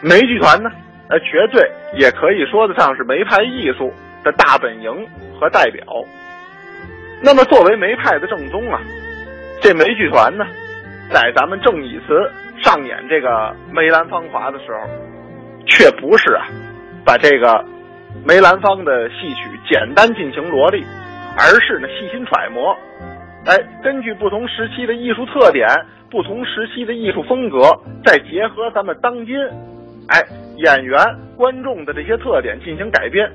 [0.00, 0.70] 梅剧团呢，
[1.08, 5.04] 呃，绝对也可以说得上是梅派艺术的大本营
[5.38, 5.84] 和代表。
[7.20, 8.80] 那么作为梅派的正宗啊，
[9.60, 10.46] 这梅剧团呢，
[11.12, 12.30] 在咱们正义祠
[12.62, 14.88] 上演这个梅兰芳华的时候，
[15.66, 16.46] 却不是啊，
[17.04, 17.64] 把这个
[18.24, 20.80] 梅兰芳的戏曲简单进行罗列，
[21.36, 22.72] 而是呢细心揣摩，
[23.46, 25.66] 哎，根据不同时期的艺术特点、
[26.10, 27.62] 不同时期的艺术风格，
[28.04, 29.36] 再结合咱们当今，
[30.08, 30.22] 哎，
[30.56, 30.98] 演员、
[31.36, 33.28] 观众的这些特点进行改编，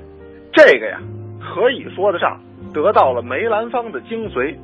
[0.52, 0.98] 这个呀，
[1.38, 2.40] 可以说得上
[2.74, 4.54] 得到了梅兰芳的精髓，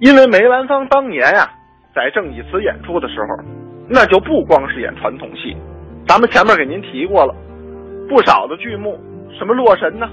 [0.00, 1.48] 因为梅兰芳当年呀，
[1.94, 3.42] 在正义祠演出的时候，
[3.88, 5.56] 那就不光是演传统戏，
[6.06, 7.34] 咱们前面给您提过了，
[8.06, 9.00] 不少的剧目，
[9.38, 10.06] 什么《洛神》呢，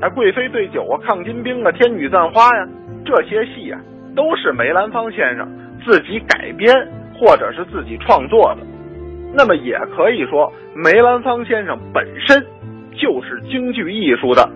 [0.00, 2.68] 哎，《贵妃对酒》啊，《抗金兵》啊，《天女散花》呀，
[3.04, 3.80] 这些戏啊，
[4.14, 5.48] 都是梅兰芳先生
[5.84, 6.72] 自己改编
[7.18, 8.62] 或者是自己创作的。
[9.34, 12.40] 那么也可以说，梅兰芳先生本身
[12.96, 14.48] 就是京剧艺术的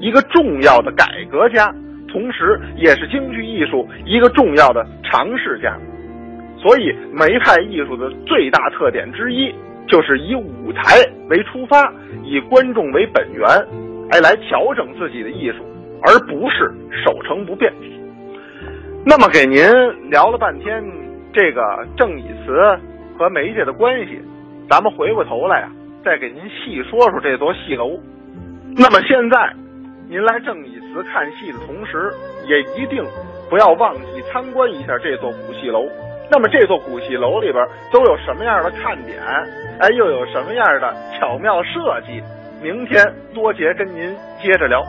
[0.00, 1.74] 一个重要的改革家，
[2.08, 5.76] 同时也是京剧艺术一个重要的尝试家。
[6.60, 9.54] 所以，梅派艺术的最大特点之一，
[9.86, 10.96] 就是以舞台
[11.28, 11.92] 为出发，
[12.24, 13.48] 以观众为本源，
[14.10, 15.58] 哎，来调整自己的艺术，
[16.02, 16.72] 而不是
[17.04, 17.72] 守成不变。
[19.06, 19.60] 那么，给您
[20.10, 20.84] 聊了半天
[21.32, 22.52] 这个正义祠
[23.16, 24.20] 和梅家的关系，
[24.68, 25.70] 咱们回过头来啊，
[26.04, 27.98] 再给您细说说这座戏楼。
[28.76, 29.54] 那么现在，
[30.10, 32.10] 您来正义祠看戏的同时，
[32.46, 33.04] 也一定
[33.50, 35.86] 不要忘记参观一下这座古戏楼。
[36.30, 39.20] 那么这座古戏楼里边都有什么样的看点？
[39.80, 42.22] 哎，又有什么样的巧妙设计？
[42.62, 44.82] 明天多杰跟您接着聊。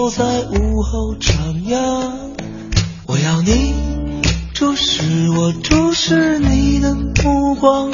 [0.00, 1.30] 的手在午后徜
[1.68, 1.76] 徉，
[3.06, 3.74] 我要你
[4.54, 7.90] 注视我，注视你的目光，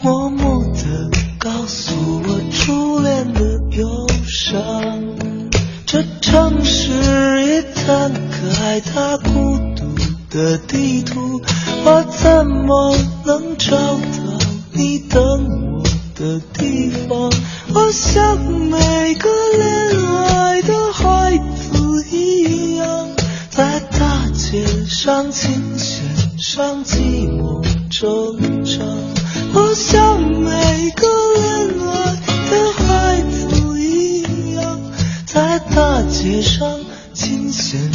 [0.00, 3.40] 默默地告诉我初恋的
[3.76, 4.62] 忧伤。
[5.86, 9.84] 这城市一摊开它孤独
[10.30, 11.42] 的地图，
[11.84, 13.98] 我怎么能找到
[14.72, 15.82] 你等我
[16.14, 17.32] 的地方？
[17.74, 20.01] 我想每个恋
[20.92, 23.08] 孩子一样，
[23.50, 26.04] 在大街上、琴弦
[26.38, 27.62] 上寂寞。
[27.90, 28.82] 挣扎。
[29.54, 32.16] 我像每个恋爱
[32.50, 34.80] 的孩子一样，
[35.26, 36.80] 在大街上、
[37.14, 37.91] 琴弦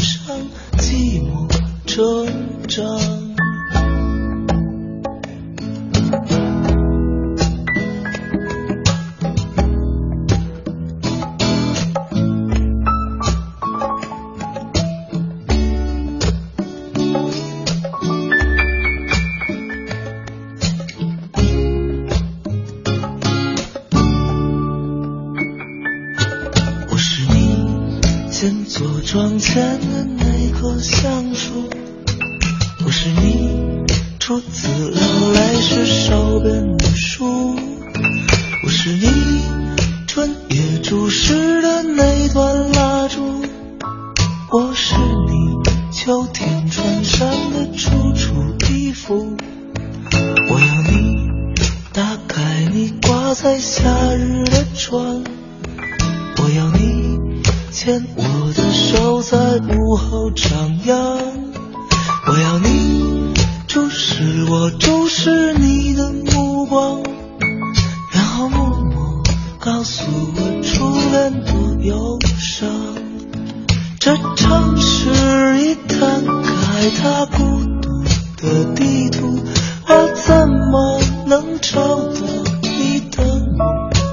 [81.39, 82.19] 能找到
[82.63, 83.57] 你等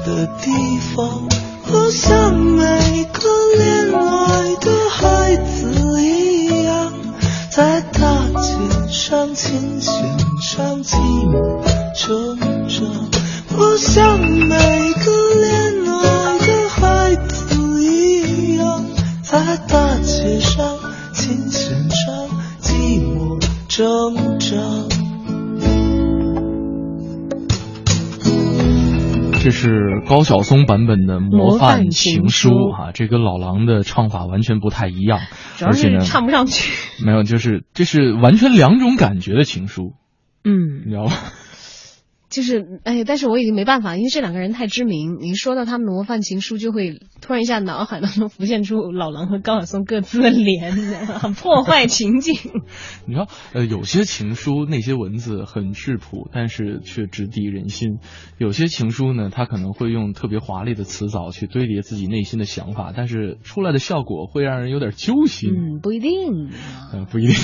[0.05, 0.51] 的地
[0.95, 1.34] 方？
[30.07, 35.21] 高晓松版本的《模模范范情情书啊，这跟老狼的唱法完全不太一样，
[35.57, 36.73] 主要而且呢是唱不上去。
[37.05, 39.95] 没有，就是这是完全两种感觉的情书，
[40.45, 41.13] 嗯你，知道吗？
[42.35, 45.19] 就是哎，但是我已经没办法，因为这两个人太知名。
[45.21, 50.73] 你一说到他们的模范情书，就会突然一下脑海当中浮现出老狼和高晓松各自的脸，
[51.07, 52.35] 很破坏情境。
[53.07, 57.99] 你知道，呃，有些情书那些文字很质朴，但是却直抵人心；
[58.37, 65.51] 有些情书呢，它可能会用特别华丽的词藻去堆叠自己内心的想法，但是出来的效果会让人有点揪心。
[65.51, 66.51] 嗯，不一定。
[66.93, 67.37] 呃，不一定。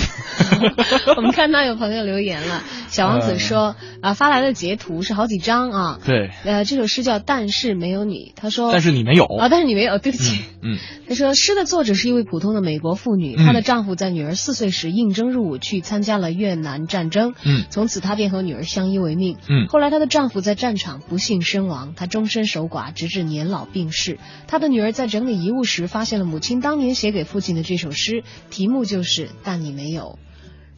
[1.16, 6.00] 我们看到有朋友留言了，小王子说啊，发来的截图是好几张啊。
[6.04, 8.72] 对，呃，这首诗叫《但是没有你》，他说。
[8.72, 9.24] 但是你没有。
[9.26, 10.42] 啊，但是你没有，对不起。
[10.62, 10.76] 嗯，
[11.08, 19.36] 他说，诗的作者是一位普通的美国妇女，嗯她的丈夫在女儿四岁时应征入伍去参加了越南战争，嗯从此她便和女儿相依为命。
[19.48, 24.18] 嗯后来她的丈夫在战场不幸身亡，她终身守寡，直至年老病逝。
[24.48, 30.18] 她的女儿在整理遗物时，发现了母亲当年写给父亲的这首诗，题目就是“但你没有”，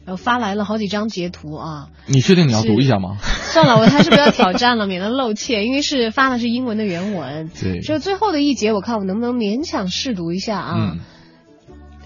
[0.05, 1.89] 然后发来了好几张截图啊。
[2.07, 3.17] 你确定你要读一下吗？
[3.21, 7.49] 算了，我还是不要挑战了，免得露怯，因为是发的是英文的原文。
[7.61, 10.75] 对就最后的一节，我看我能不能勉强试读一下啊。
[10.77, 10.99] 嗯，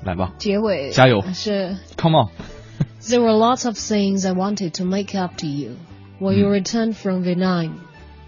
[0.03, 2.29] 来吧结尾加油是，Come on。
[3.01, 5.77] There were lots of things I wanted to make up to you
[6.19, 7.71] when you 嗯 returned from Vietnam。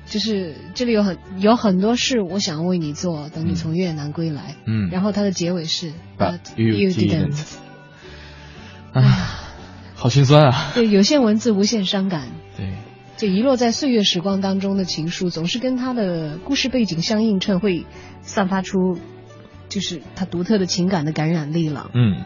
[0.06, 4.56] 就是这里有很有很多事我想为你做，等你从越南归来。
[4.66, 7.38] 嗯然后它的结尾是 But you didn't didn't。
[8.94, 9.29] 唉，
[10.00, 10.72] 好心酸啊。
[10.74, 12.30] 对，有限文字无限伤感。
[12.56, 12.72] 对，
[13.18, 17.86] 就遗落在岁月时光当中的情书，总是跟他的故事背景相映衬，会
[18.22, 18.98] 散发出
[19.68, 21.92] 就是他独特的情感的感染力了。
[21.94, 22.24] 嗯，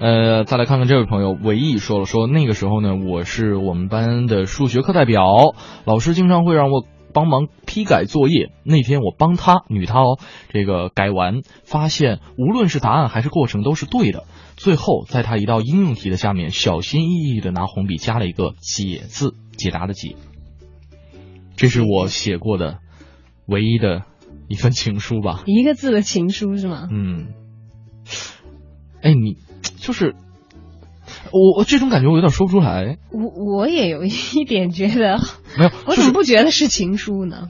[0.00, 5.24] 呃，再来看看这位朋友唯一说了，说那个时候呢，我是我们班的数学课代表，
[5.84, 8.50] 老师经常会让我帮忙批改作业。
[8.64, 10.18] 那天我帮他，女他哦，
[10.52, 14.24] 这个改完，发现无论是答案还是过程都是对的。
[14.56, 20.14] 最后，在他一道应用题的下面，小心翼翼的拿红笔加了一个“解”字，解答的“解”。
[21.56, 22.78] 这是我写过的
[23.46, 24.02] 唯一的
[24.48, 25.42] 一份情书吧。
[25.46, 26.88] 一个字的情书是吗？
[26.90, 27.34] 嗯，
[29.00, 29.36] 哎，你
[29.76, 30.14] 就是
[31.32, 32.98] 我，我这种感觉我有点说不出来。
[33.10, 35.18] 我我也有一点觉得，
[35.58, 37.48] 没有，我怎么不觉得是情书呢？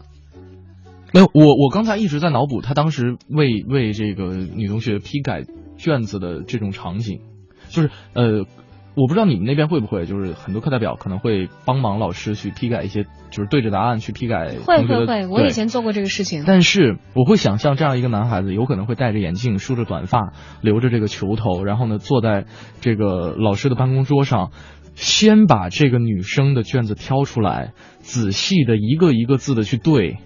[1.13, 5.45] 没有，我我刚才一直在脑补他当时为为这个女同学批改
[5.77, 7.21] 卷子的这种场景，
[7.69, 8.47] 就是呃，
[8.95, 14.87] 我不知道你们那边会不会，就是很多课代表可能会帮忙老师去批改一些，就是对着答案去批改会。
[14.87, 16.45] 会会，我以前做过这个事情。
[16.47, 22.45] 但是我会想象这样一个男孩子，有可能会戴着眼镜，梳着短发，留着这个球头，然后呢坐在
[22.81, 24.51] 这个老师的办公桌上，
[24.95, 30.19] 先把这个女生的卷子挑出来，仔细的一个一个字的去对，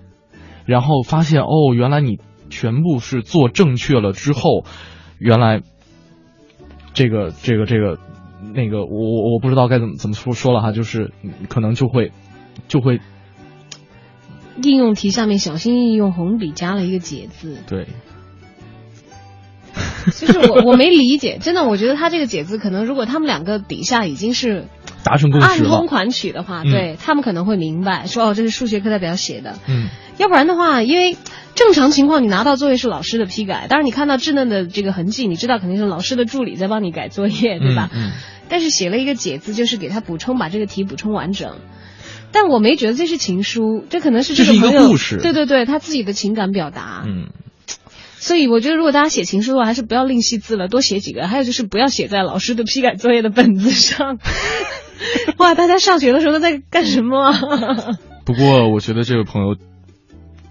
[0.65, 2.19] 然后发现哦，原来你
[2.51, 4.65] 全部是做正确了之后，
[5.21, 5.61] 原来
[6.95, 7.99] 这个这个这个
[8.55, 12.13] 那个我我我不知道该怎么怎么说说了哈，就是嗯可能就会
[12.69, 13.01] 就会
[14.63, 17.87] 应用题下面小心翼翼用红笔加了一个“解”字，对。
[20.11, 24.65] 其实我我没理解，真的，我觉得他这个“解”字可能如果他们两个底下已经是
[25.05, 25.87] 达成共识了暗通。
[25.87, 29.59] 款曲的话，嗯对他们可能会明白说哦，这是数学课代表写的。
[29.69, 31.19] 嗯，要不然的话，因为
[31.55, 37.91] 正常情况你拿到作业是老师的批改，但是你看到稚嫩的这个痕迹，你知道肯定是老师的助理在帮你改作业，对吧？
[37.93, 38.13] 嗯
[38.49, 41.57] 但是写了一个“解”字，就是给他补充，把这个题补充完整。
[42.33, 47.05] 但我没觉得这是情书，这可能是这这是一个朋友故事对对对，他自己的情感表达。
[47.07, 47.29] 嗯，
[48.19, 51.29] 所以我觉得，如果大家写情书的话，还是不要吝惜字了，多写几个。
[51.29, 54.19] 还有就是不要写在老师的批改作业的本子上。
[55.39, 57.99] 哇，大家上学的时候都在干什么啊？
[58.25, 59.57] 不过我觉得这位朋友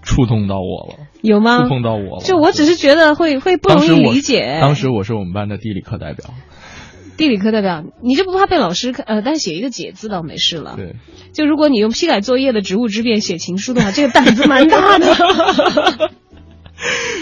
[0.02, 1.62] 触动到我了，有吗？
[1.64, 2.24] 触碰到我了。
[2.24, 4.58] 就我只是觉得会会不容易理解。
[4.60, 6.30] 当时我是我们班的地理课代表，
[7.16, 10.74] 地理课代表，你就不怕被老师看呃，但是写一个解字倒没事了。
[10.76, 10.96] 对，
[11.32, 16.10] 就如果你用批改作业的职务之便写情书的话，这个胆子蛮大的。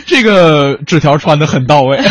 [0.06, 1.96] 这个纸条传的很到位。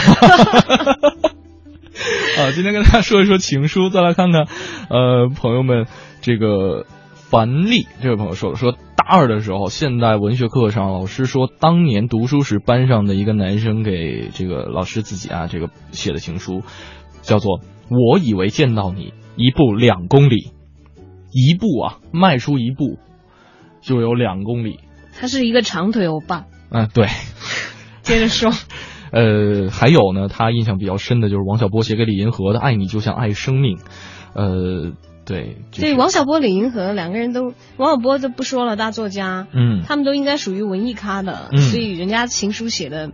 [2.38, 4.48] 啊，今天跟大家说一说情书，再来看看，
[4.90, 5.86] 呃，朋友们，
[6.22, 16.64] 这个樊丽这位朋友说了，说大二的时候，现代文学课上，老师说当年读书时班上的一个男生给这个老师自己啊，这个写的情书，
[17.22, 17.60] 叫做
[17.90, 20.52] “我以为见到你，一步两公里”。
[21.36, 23.00] 一步啊，迈出一步
[23.82, 24.80] 就有两公里。
[25.20, 26.46] 他是一个长腿欧巴。
[26.70, 27.08] 嗯，对。
[28.04, 28.52] 接着说。
[29.12, 33.78] 呃，还有呢，他印象比较深的就是王小波写给李银河的《爱你就像爱生命》。
[34.36, 34.92] 呃，
[35.26, 35.58] 对。
[35.72, 39.48] 对，王小波、李银河两个人都，王小波就不说了，大作家。
[39.54, 39.82] 嗯。
[39.88, 43.12] 他们都应该属于文艺咖的，所以人家情书写的。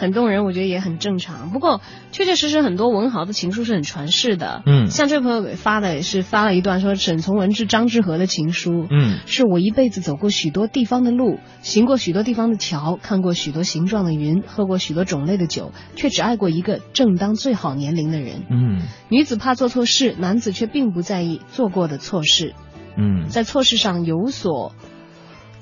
[0.00, 1.50] 很动人，我觉得也很正常。
[1.50, 4.62] 不过，确确实实很多文豪的情书是很传世的。
[4.64, 8.86] 嗯，像这位朋友给发的也是发了一段说沈从文致张志和的情书。
[8.90, 18.46] 嗯，是我一辈子走过许多地方的路，行过许多地方的桥，看过许多形状的云，喝过许多种类的酒，却只爱过一个正当最好年龄的人。
[18.48, 18.80] 嗯，
[19.10, 22.54] 女子怕做错事，男子却并不在意做过的错事。
[22.96, 24.72] 嗯，在错事上有所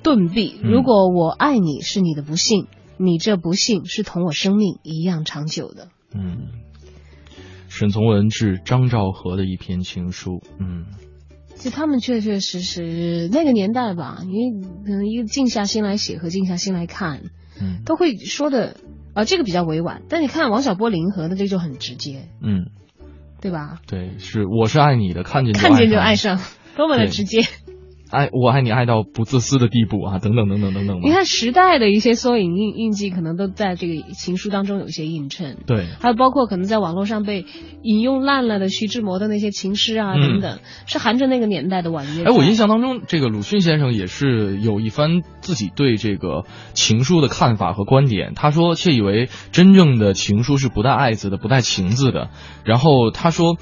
[0.04, 0.58] 顿避。
[0.62, 2.68] 如果我爱你是你的不幸。
[2.98, 5.88] 你这不幸是同我生命一样长久的。
[6.14, 6.48] 嗯，
[7.68, 10.42] 沈从文致张兆和的一篇情书。
[10.58, 10.86] 嗯，
[11.56, 17.22] 就他们确确实实那个年代吧，你可能一个静下心来写和静下心来看，
[17.60, 18.76] 嗯，都会说的
[19.14, 20.02] 啊，这个比较委婉。
[20.08, 22.70] 但你看王小波、林和的这就很直接，嗯，
[23.40, 23.80] 对吧？
[23.86, 26.40] 对，是我是爱你的，看见看见就爱上，
[26.76, 27.42] 多么的直接。
[28.10, 31.00] 爱我爱你爱到不自私的地步啊，等等等等等等。
[31.02, 35.58] 你看时代的一些缩影印印记，可能都在这个情书当中有一些映衬。
[35.66, 37.44] 对，还有包括可能在网络上被
[37.82, 42.24] 引用烂了的徐志摩的那些情诗啊等等，是含着那个年代的婉约。
[42.24, 46.44] 哎，我印象当中，这个鲁迅先生也是有一番自己对这个
[46.74, 48.32] 情书的看法和观点。
[48.34, 52.30] 他说，窃以为真正的情书是不带爱字的，不带情字的。
[52.64, 53.56] 然后他说，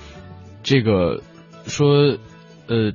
[0.63, 1.23] 这个
[1.67, 2.17] 说，
[2.69, 2.93] 呃。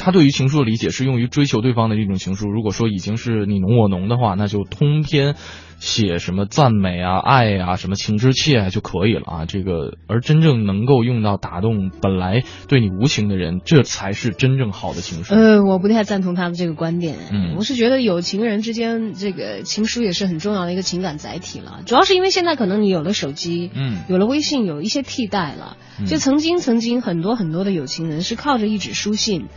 [0.00, 2.50] 他对于情书的理解是用于追求对方的一种情书。
[2.50, 5.36] 如果说已经是你侬我侬的话，那就通篇
[5.78, 9.44] 写什么赞美啊、爱啊、什么情之切啊就可以了啊。
[9.46, 15.34] 这个而真正能够用到打动本来对你无情的人，这才是真正好的情书。
[15.34, 17.16] 呃，我不太赞同他的这个观点。
[17.30, 21.82] 嗯，我是觉得有情人之间，这个情书也是很重要的一个情感载体了。
[21.84, 25.76] 主要是因为现在可能你有了手机，嗯，有了微信，有一些替代了。
[26.06, 29.48] 就曾经曾经很多很多的有情人是靠着一纸书信。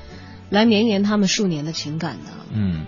[0.53, 2.31] 来绵延他们数年的情感的。
[2.53, 2.85] 嗯，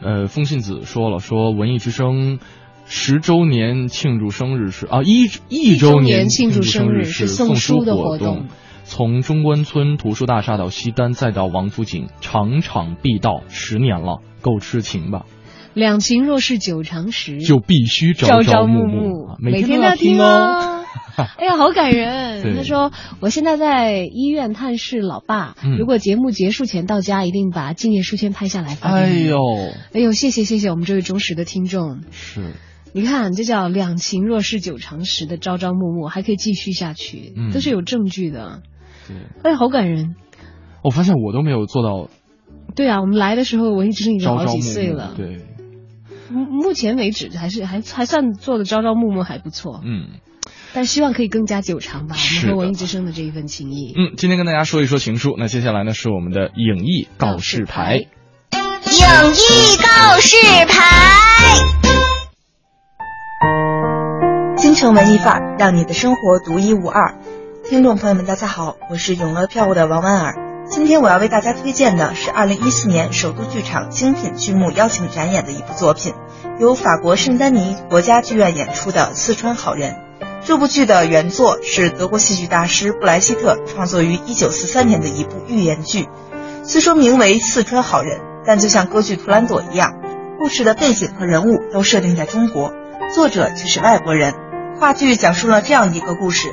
[0.00, 2.38] 呃，风信子说了，说文艺之声
[2.86, 8.46] 十周年庆祝生日是啊一一周年庆祝生日是送书的活动，
[8.84, 15.26] 从中关村图书大厦到西单再到王府井，场场必到，十年了，够痴情吧？
[15.74, 20.79] 两情若是久长时，就必须朝朝暮暮，每天都要听哦。
[21.38, 22.56] 哎呀，好感人！
[22.56, 29.38] 他说：“我现在在医院探视老爸，如果节目结束前到家，一定把纪念书签拍下来发给你。”哎呦，
[29.92, 32.00] 哎呦，谢谢谢谢我们这位忠实的听众。
[32.10, 32.54] 是，
[32.92, 38.62] 你看，这叫两情若是久长时的朝朝暮暮，还可以继续下去，都是有证据的。
[39.06, 40.14] 对，哎，好感人。
[40.82, 42.08] 我发现我都没有做到。
[42.74, 45.12] 对啊，我们来的时候，文艺之声已经好几岁了。
[45.16, 45.40] 对，
[46.30, 49.82] 目目前为止还是还还算做的朝朝暮暮还不错。
[49.84, 50.08] 嗯。
[50.72, 53.92] 但希望可以更加久长吧，我们和文艺之声的这一份情谊。
[53.96, 57.96] 嗯，今天跟大家说一说情书，那接下来呢是我们的影艺告示牌。
[57.96, 58.06] 影
[59.32, 60.36] 艺告示
[60.68, 60.76] 牌，
[64.56, 67.18] 京城文艺范儿，让你的生活独一无二。
[67.68, 70.66] 听众朋友们，大家好，我是永乐票务的王婉儿。
[70.68, 76.14] 今天我要为大家推荐的是2014年首都剧场精品剧目邀请展演的一部作品，
[76.60, 79.92] 由法国圣丹尼国家剧院演出的《四川好人》。
[80.42, 86.08] 这部剧的原作是德国戏剧大师布莱希特创作于1943年的一部寓言剧，
[86.64, 89.92] 虽说名为《四川好人》，但就像歌剧《图兰朵》一样，
[90.38, 92.72] 故事的背景和人物都设定在中国，
[93.14, 94.34] 作者却是外国人。
[94.80, 96.48] 话剧讲述了这样一个故事：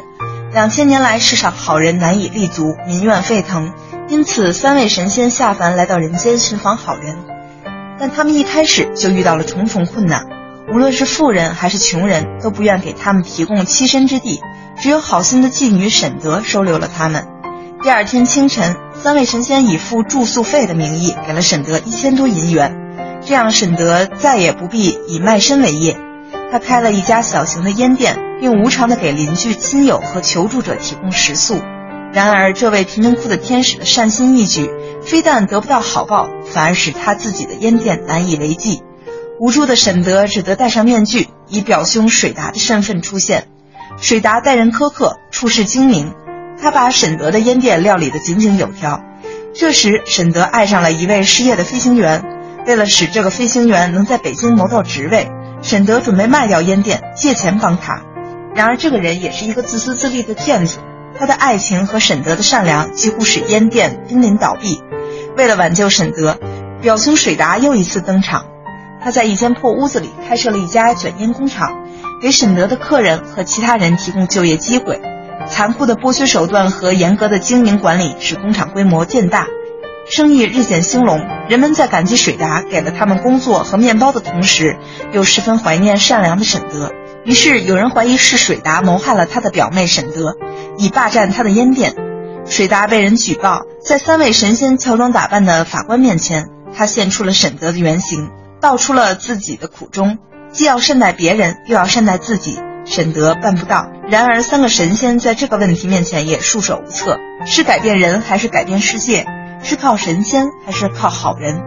[0.51, 3.73] 两千年来，世上好人难以立足，民怨沸腾，
[4.09, 7.15] 因此三位神仙下凡来到人间寻访好人，
[7.97, 10.27] 但他们一开始就遇到了重重困难。
[10.69, 14.41] 无论是富人还是穷人，都不愿给他们提供栖身之地，
[14.81, 17.25] 只有好心的妓女沈德收留了他们。
[17.81, 22.75] 第二天清晨，三位神仙以付住宿费的名义给了沈德一千多银元，
[23.25, 25.97] 这样沈德再也不必以卖身为业。
[26.51, 31.61] 他开了一家小型的烟店，并无偿的给邻居、亲友和求助者提供食宿。
[32.11, 34.69] 然而，这位贫民窟的天使的善心义举，
[35.01, 38.81] 非但得不到好报，反而使他自己的烟店难以为继。
[39.39, 43.47] 无助的沈德只得戴上面具，以表兄水达的身份出现。
[43.99, 46.13] 水达待人苛刻，处事精明，
[46.59, 49.03] 他把沈德的烟店料理得井井有条。
[49.53, 52.23] 这时，沈德爱上了一位失业的飞行员，
[52.65, 55.29] 为了使这个飞行员能在北京谋到职位，
[55.61, 58.01] 沈德准备卖掉烟店，借钱帮他。
[58.55, 60.79] 然而，这个人也是一个自私自利的骗子。
[61.19, 64.81] 他的爱情和沈德的善良，几乎使烟店濒临倒闭。
[65.35, 66.39] 为了挽救沈德，
[66.81, 68.45] 表兄水达又一次登场。
[69.07, 71.71] 他在一间破屋子里开设了一家卷烟工厂，
[72.21, 75.01] 给沈德的客人和其他人提供就业机会。
[75.49, 79.47] 残酷的剥削手段和严格的经营管理使工厂规模渐大，
[80.09, 81.25] 生意日渐兴隆。
[81.47, 84.75] 人们在感激水达给了他们工作和面包的同时，
[85.13, 86.91] 又十分怀念善良的沈德。
[87.23, 90.35] 于是有人怀疑是水达谋害了他的表妹沈德，
[90.77, 91.95] 以霸占他的烟店。
[92.43, 98.31] 水达被人举报，在三位神仙乔装打扮的法官面前，他现出了沈德的原形。
[98.59, 100.17] 道出了自己的苦衷，
[100.51, 102.59] 既要善待别人，又要善待自己。
[102.85, 103.89] 沈德办不到。
[104.09, 109.25] 然而，三个神仙在这个问题面前也束手无策：是改变人，还是改变世界？
[109.61, 111.61] 是靠神仙，还是靠好人？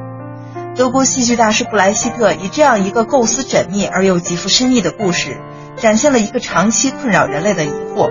[0.75, 5.39] 德国戏剧大师布莱希特以这样一个构思缜密而又极富深意的故事，
[5.77, 8.09] 展现了一个长期困扰人类的疑惑，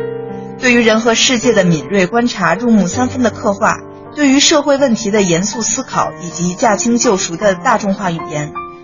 [0.60, 3.78] 对于人和世界的敏锐观察，入木三分的刻画，
[4.14, 8.54] 对于社会问题的严肃思考，以及驾轻就熟的大众化语言。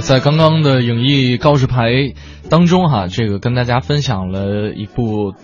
[0.00, 2.14] 在刚刚的影艺告示牌
[2.48, 5.34] 当中，哈，这个跟大家分享了一部。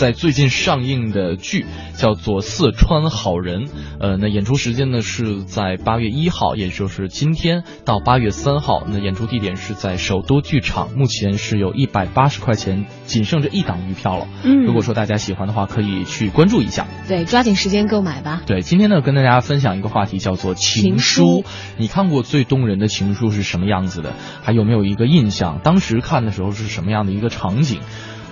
[0.00, 3.66] 在最近上映的剧叫做《四川好人》，
[4.00, 8.82] 呃，那演出时间呢是在八月一号，也就是今天到八月三号。
[8.88, 14.26] 那演出地点是在首都剧场，目前是有一百八十块钱，仅剩这一档余票了。
[14.42, 16.86] 嗯，如果说大家喜欢的话，可以去关注一下。
[17.06, 18.40] 对，抓紧时间购买吧。
[18.46, 21.44] 对，今天呢跟大家分享一个话题，叫做情书。
[21.76, 24.14] 你看过最动人的情书是什么样子的？
[24.42, 25.60] 还有没有一个印象？
[25.62, 27.80] 当时看的时候是什么样的一个场景？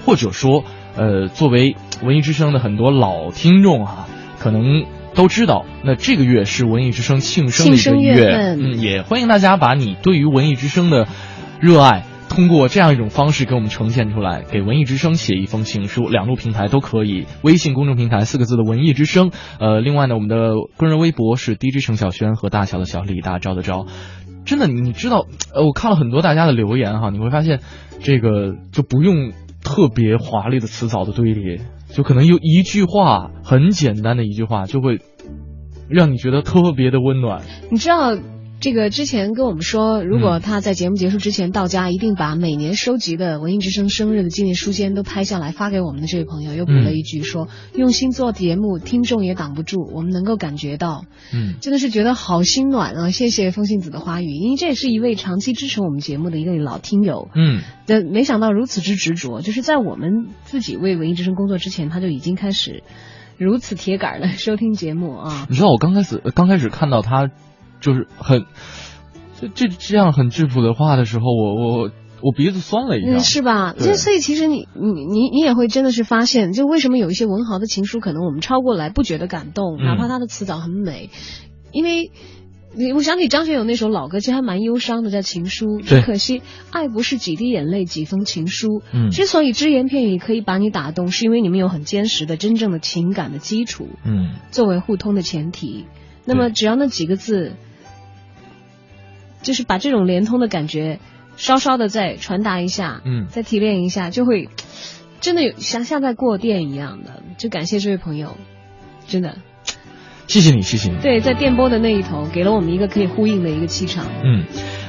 [0.07, 0.65] 或者说？
[0.99, 4.09] 呃，作为文艺之声的很多老听众啊，
[4.41, 4.85] 可能
[5.15, 11.07] 都知道，那这个月是文艺之声庆生的一个月，嗯，也欢迎大家把你对于文艺之声的
[11.61, 19.31] 热爱，通过这样一种方式给我们呈现出来，给文艺之声写一封情书，两路平台都可以，微信公众平台四个字的文艺之声，
[19.61, 23.87] 呃，另外呢，我们的个人微博是 DJ 程小轩和大小的小李大招的招，
[24.45, 27.61] 真的，你知道，呃，我看了很多大家的留言哈，你会发现，
[28.01, 29.31] 这个就不用。
[29.63, 35.01] 特别华丽的词藻的堆叠，就可能有一句话，很简单的一句话，就会
[35.89, 37.43] 让你觉得特别的温暖。
[37.71, 38.17] 你知道？
[38.61, 53.11] 这个之前跟我们说，如果他在节目结束之前到家，一定把每年收集的文艺之声生日的纪念书签都拍下来发给我们的这位朋友，又补了一句说：“用心做节目，听众也挡不住，我们能够感觉到。”嗯，真的是觉得好心暖啊！
[53.13, 57.29] 谢谢风信子的花语，因为这也是一位长期支持我们节目的一个老听友。
[57.37, 62.83] 嗯，但没想到如此之执着，就是在我们自己为文艺之声工作之前，他就已经开始
[63.37, 65.47] 如此铁杆的收听节目啊！
[65.49, 67.31] 你知道我刚开始刚开始看到他。
[67.81, 68.45] 就是很，
[69.41, 73.75] 这这这样很质朴的话的时候，我我我鼻子酸了一下，是吧？
[73.79, 81.11] 就所以其实你你你你也会真的是发现，就为什么有一些文豪的情书，可能我们抄过来不觉得感动，哪怕他的词藻很美，
[81.71, 82.11] 因为
[82.75, 85.81] 你我想起张学友那首老歌，其实还蛮忧伤的，叫《情书》。
[85.83, 88.83] 只可惜爱不是几滴眼泪几封情书。
[88.93, 93.89] 嗯，之所以只言片语可以把你打动，是因为你们有很坚实的真正的情感的基础。
[94.05, 95.87] 嗯，作为互通的前提，
[96.25, 97.53] 那么只要那几个字。
[99.43, 100.99] 就是把这种连通的感觉，
[101.37, 104.49] 稍稍的再传达一下，嗯，再提炼一下，就会
[105.21, 107.23] 真的有像像在过电一样的。
[107.39, 108.37] 就感谢这位朋友，
[109.07, 109.37] 真的，
[110.27, 110.99] 谢谢你，谢谢你。
[111.01, 114.07] 对，在电波的那一头，给了我们一个可以呼应的一个气场。
[114.25, 114.45] 嗯，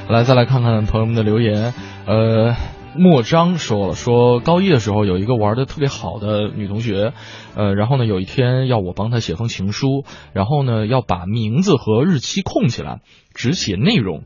[0.08, 1.72] 来，再来看看朋友们的留言。
[2.06, 2.56] 呃，
[2.96, 7.12] 莫章说了，说高一的时候有一个玩的特别好的女同学，
[7.54, 13.00] 呃，然后呢，有一天要我帮她写封情书，然后呢，要把名字和日期空起来。
[13.32, 14.24] 只写内容，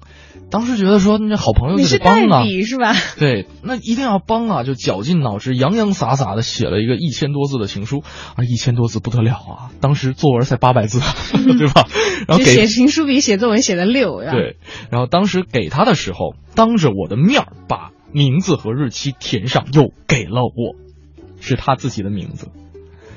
[0.50, 2.94] 当时觉得说那好朋友就得帮啊，是吧？
[3.20, 8.02] 对，那一定要帮啊，就绞尽脑汁，洋洋洒洒的写了一个一千多字的情书
[8.34, 9.70] 啊，一千多字不得了啊！
[9.82, 11.00] 当时作文才八百字，
[11.58, 11.86] 对吧？
[12.26, 14.22] 然后写情书比写作文写的溜。
[14.22, 14.56] 对，
[14.90, 20.76] 然后当时给他的时候，当着我的面把名字和日期填上，又给了我，
[21.40, 22.46] 是他自己的名字。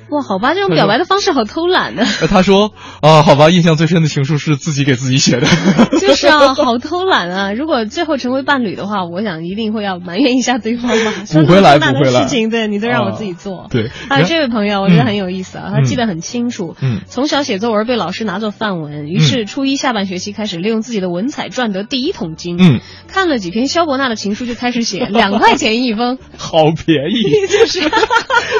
[0.10, 2.06] 哇，好吧，这种表白的方式好偷懒呢。
[2.30, 5.48] 他说啊，好吧，印象最深的情书是自己给自己写的。
[6.00, 7.54] 就是啊，好偷懒啊！
[7.54, 11.14] 如果最后成为伴侣的话，我想一定会要埋怨一下对方吧。
[11.34, 12.24] 补回来，补回来。
[12.24, 13.68] 事情对你都让我自己做。
[13.70, 13.92] 对。
[14.08, 16.76] 啊，这位朋友，我觉得很有意思啊，他记得很清楚。
[16.82, 17.02] 嗯。
[17.08, 22.58] 从小写作文被老师拿作范文，于是初一下半学期开始利用自己的文采赚得第一桶金。
[22.60, 22.80] 嗯。
[23.08, 27.48] 看了几篇萧伯纳的情书就开始写，两块钱一封，好便宜。
[27.48, 27.82] 就是。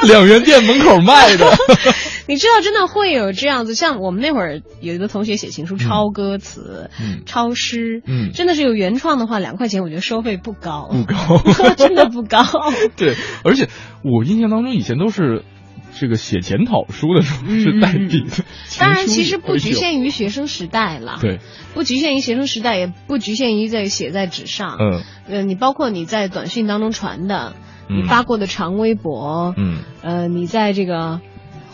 [0.06, 1.37] 两元店门口卖的。
[2.26, 11.40] 你知道，真的会有这样子，像我们那会儿有一个同学写情书，抄歌词，嗯，抄诗，嗯，真的是有原创的话，两块钱我觉得收费不高，不高，
[11.76, 12.44] 真的不高。
[12.96, 13.14] 对，
[13.44, 13.68] 而且
[14.02, 15.44] 我印象当中以前都是
[15.98, 18.44] 这个写检讨书的时候是代笔的。
[18.78, 21.40] 当然，其实不局限于学生时代了，对，
[21.74, 27.54] 不局限于学生时代，也不局限于在写在纸上，嗯，呃，你包括你在短信当中传的，
[27.88, 31.20] 你发过的长微博，嗯，呃，你在这个。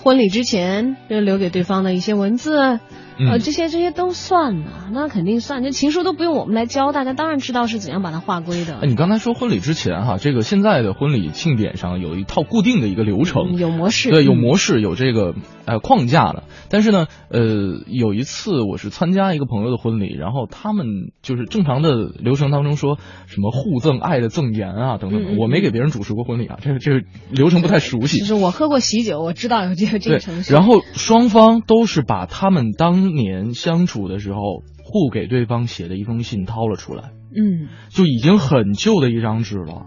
[0.03, 2.79] 婚礼之前就留给对方的一些文字。
[3.19, 5.63] 呃，这些这些都算呢，那肯定算。
[5.63, 8.81] 这情书都不用我们来教，大家当然知道是怎样把它划归的。
[8.83, 15.35] 你刚才说婚礼之前哈，这个现在的婚礼庆典上有一套固定的一个流程，有模式，对，有模式，有这个
[15.65, 16.45] 呃框架的。
[16.69, 17.41] 但是呢，呃，
[17.87, 20.87] 有一次我是参加一个朋友的婚礼，然后他们
[21.23, 28.19] 就是正常的流程当中说什么互赠爱的赠言啊等等，我没给别人主持过婚礼啊， 这个这个流程不太熟悉。
[28.19, 30.53] 就是我喝过喜酒，我知道有这个这个程序。
[30.53, 39.85] 然后双方都是把他们当当年相处的时候，互给对方写的一封信掏了出来，嗯，就已经很旧的一张纸了，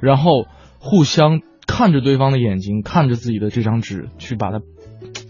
[0.00, 0.44] 然后
[0.78, 4.60] 互相看着对方的眼睛，看着自己的这张纸，去把它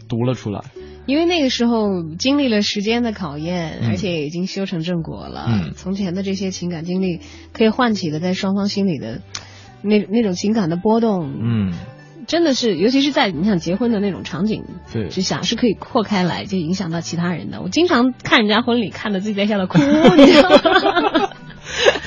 [0.09, 0.65] 读了出来。
[1.07, 5.47] 因为那个时候经历了时间的考验，而且已经修成正果了。
[5.49, 7.21] 嗯，从前的这些情感经历，
[7.53, 9.23] 可以唤起的在双方心里的
[9.83, 11.33] 那那种情感的波动。
[11.41, 11.73] 嗯。
[12.31, 14.63] 真的是，尤其是在你想结婚的那种场景
[15.11, 17.61] 之下，是可以扩开来，就影响到其他人的。
[17.61, 19.79] 我经常看人家婚礼，看的自己在下面哭，
[20.17, 21.31] 你知道吗？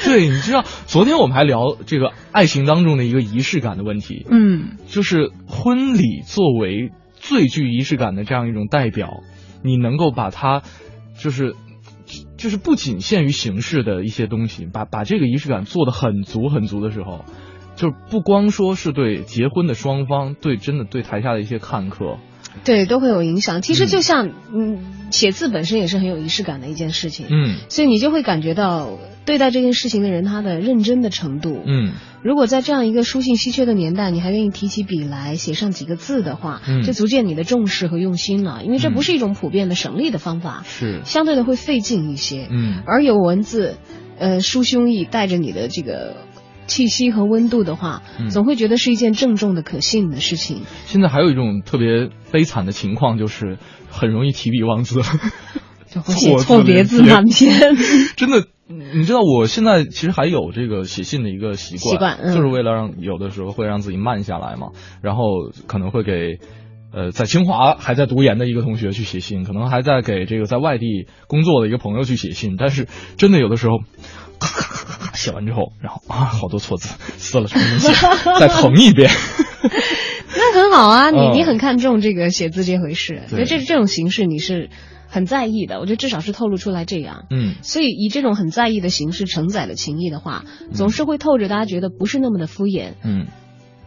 [0.06, 4.26] 对，你知道，昨天我们还聊这个爱情当中的一个仪式感的问题。
[4.32, 9.24] 嗯，就是婚礼作为最具仪式感的这样一种代表，
[9.62, 10.62] 你能够把它，
[11.20, 11.54] 就是
[12.38, 17.26] 就是不仅限于形式的一些东西，把把这个仪式感做的很足很足的时候。
[17.84, 22.18] 就不光说是对结婚的双方，对真的对台下的一些看客，
[22.64, 23.62] 对都会有影响。
[23.62, 31.92] 其实就像嗯，写字本身也是很有仪式感的一件事情，嗯，所以你就会感觉到对待这件事情的人他的认真的程度，嗯，
[32.24, 38.64] 如果在这样一个书信稀缺的年代，你还愿意提起笔来写上几个字的话，嗯，就足见你的重视和用心了。
[38.64, 41.02] 因为这不是一种普遍的省力的方法，是。
[41.04, 43.76] 相对的会费劲一些，嗯，而有文字，
[44.18, 46.16] 呃，书胸臆，带着你的这个。
[46.66, 50.62] 气息和温度的话，总会觉得是一件郑重的、可信的事情。
[50.86, 53.58] 现在还有一种特别悲惨的情况，就是
[53.90, 55.02] 很容易提笔忘字，
[56.08, 57.76] 写错别字满篇。
[58.16, 64.70] 真的，你知道，我现在其实还有这个写信的一个习惯，习惯就是为了让有的时候会让自己慢下来嘛。
[65.02, 65.24] 然后
[65.68, 66.40] 可能会给
[66.94, 72.56] 呃在清华还在读研的一个同学去写信，可能还在给这个在外地工作的一个朋友去写信。
[72.58, 72.88] 但是
[73.18, 73.80] 真的有的时候。
[74.48, 77.94] 咔咔咔咔咔，写完之后，然后啊，好多错字，撕了重新写，
[78.40, 79.10] 再誊一遍。
[80.36, 84.70] 那很好啊，你你很看重这个写字这回事，所以这这种形式你是
[85.08, 85.80] 很在意的。
[85.80, 87.26] 我觉得至少是透露出来这样。
[87.30, 92.94] 嗯，所以以这种很在意的形式承载了情谊的话，总是会透着大家觉得不是那么的敷衍。
[93.04, 93.28] 嗯，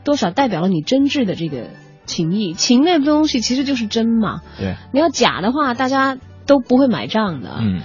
[0.04, 1.70] 多少代表了你真挚的这个
[2.06, 2.54] 情谊。
[2.54, 4.40] 情那东西其实就是真嘛。
[4.58, 7.56] 对，你要假的话，大家都不会买账的。
[7.60, 7.82] 嗯。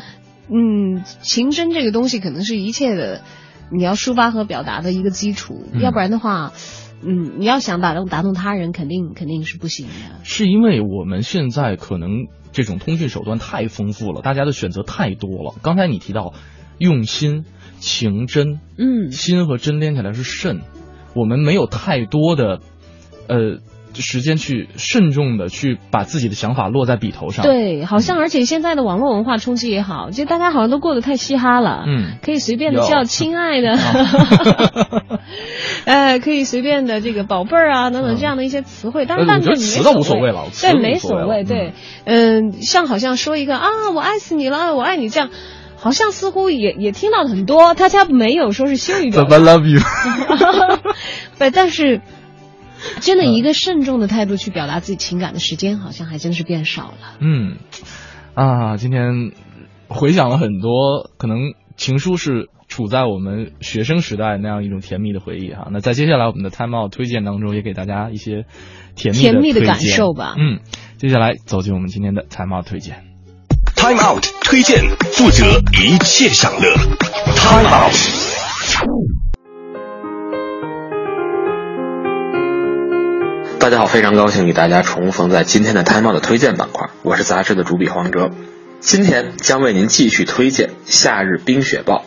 [0.54, 3.22] 嗯，情真这个东西可能是一切的，
[3.72, 6.52] 你要抒发和表达的一个基础，要不然的话，
[7.02, 9.94] 嗯，你要想打动打动他人，肯定肯定是不行的。
[10.24, 15.56] 是因为我们现在可能这种通讯手段太丰富了，大家的选择太多了。
[15.62, 16.34] 刚才你提到
[16.78, 17.46] 用心、
[17.80, 20.60] 情真，嗯，心和真连起来是肾，
[21.16, 22.60] 我们没有太多的，
[23.28, 23.60] 呃。
[23.96, 27.44] 时间去慎重的去把自己的想法落在笔头上。
[27.44, 31.84] 对，好像而且现在的网络文化冲击也好，就大家好像都过得太嘻哈了。
[31.88, 33.78] 嗯，可以随便的叫亲爱的，
[35.86, 39.06] 哎， 可以随便的这个宝贝儿啊等等这样的一些词汇。
[39.06, 41.44] 当然，但是词倒无所谓了，对，没所谓。
[41.44, 41.74] 对，
[42.06, 45.30] 嗯，像好像说一个啊，我爱死你了，我爱你这样，
[45.76, 49.38] 好像似乎也也听到很多，他家没有说是羞于表达。
[49.38, 49.82] Love you。
[51.38, 52.02] 对，但是。
[53.02, 57.18] 真的，一个慎重的态度去表达自己情感的时间，好像还真是变少了。
[57.20, 57.58] 嗯，
[58.34, 59.32] 啊，今天
[59.88, 65.68] 回想了很多，可能情书是处在我们学生时代那样一种甜蜜的回忆哈。
[65.72, 68.46] 那在接下来我们的 Time Out 推荐当中，也给大家一些
[68.96, 70.60] 甜蜜甜蜜的感受吧嗯，
[70.98, 73.04] 接下来走进我们今天的 Time Out 推荐。
[73.76, 74.78] Time Out 推荐，
[75.14, 75.44] 负责
[75.82, 76.74] 一切享乐。
[77.36, 79.21] Time Out。
[83.62, 88.32] 大家好，非常高兴与大家重逢在今天的 Time 的推荐板块，我是杂志的主笔黄哲，
[88.80, 92.06] 今天将为您继续推荐《夏日冰雪豹》。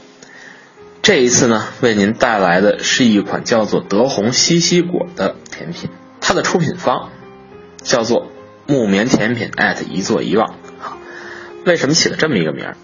[1.00, 5.90] 这一次呢，为您带来的是一款叫做德宏西西果的甜品，
[6.20, 7.10] 它的出品方
[7.84, 8.32] 叫做
[8.66, 9.52] 木棉甜品
[9.88, 10.56] 一座遗忘。
[11.64, 12.76] 为什么起了这么一个名儿？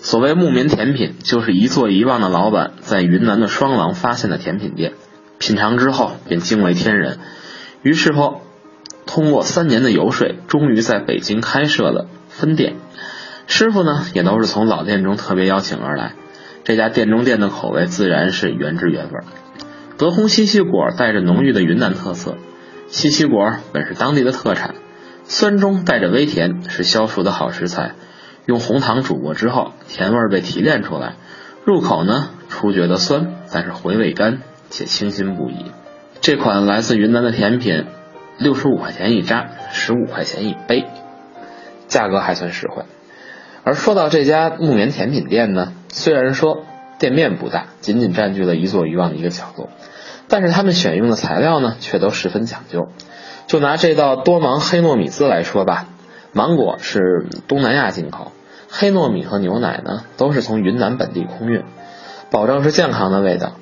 [0.00, 4.94] 所谓木棉甜品，就是一座遗忘的老板在云南的双廊发现的甜品店，
[5.38, 7.18] 品尝之后便惊为天人。
[7.84, 8.40] 于是后，
[9.04, 12.76] 通过三年的游说，终于在北京开设了分店。
[13.46, 16.14] 师傅呢，也都是从老店中特别邀请而来。
[16.64, 19.20] 这家店中店的口味自然是原汁原味。
[19.98, 22.38] 德宏西西果带着浓郁的云南特色，
[22.88, 24.76] 西西果本是当地的特产，
[25.24, 27.94] 酸中带着微甜，是消暑的好食材。
[28.46, 31.16] 用红糖煮过之后，甜味被提炼出来，
[31.66, 35.66] 入口呢初觉得酸，但是回味甘且清新不已。
[36.24, 37.84] 这款来自云南的甜品，
[38.38, 40.86] 六十五块钱一扎，十五块钱一杯，
[41.86, 42.84] 价格还算实惠。
[43.62, 46.64] 而说到这家木棉甜品店呢，虽然说
[46.98, 49.68] 店面不大，仅仅占据了一座渔网的一个角落，
[50.26, 52.88] 但是他们选用的材料呢，却都十分讲究。
[53.46, 55.88] 就拿这道多芒黑糯米滋来说吧，
[56.32, 58.32] 芒果是东南亚进口，
[58.70, 61.64] 黑糯米和牛奶呢都是从云南本地空运，
[62.30, 63.52] 保证是健康的味道。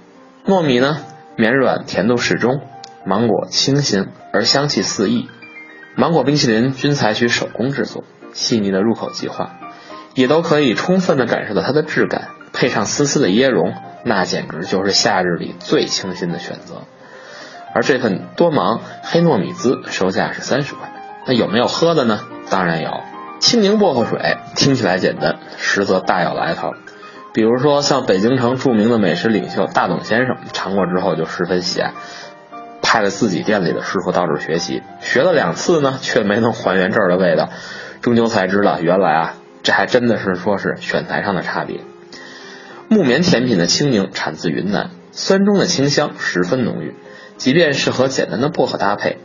[0.47, 0.99] 糯米呢
[1.37, 2.61] 绵软，甜度适中；
[3.05, 5.29] 芒果清新而香气四溢。
[5.95, 9.59] 芒果冰淇淋均采取手工制作，细腻的入口即化，
[10.15, 13.75] 也都可以充分的感受到它的质感，配上丝丝的椰蓉，
[14.05, 16.83] 那简直就是夏日里最清新的选择。
[17.75, 20.93] 而这份多芒黑糯米滋售价是三十块，
[21.27, 22.21] 那有没有喝的呢？
[22.51, 23.01] 当然有，
[23.41, 26.73] 青柠薄荷水，听起来简单，实则大有来头。
[27.33, 31.95] 比如说像北京城著名的美食领袖大董先生尝过之后就十分喜爱，
[32.83, 37.49] 派了自己店里的师傅到这儿学习，学了两次呢，却没能还原这儿的味道，
[38.03, 41.81] 终究才知道原来啊，这还真的是说是选材上的差别。
[42.89, 46.95] 木棉甜品的青柠产自云南，酸中的清香十分浓郁。
[47.39, 49.17] 即便是和简单的薄荷搭配，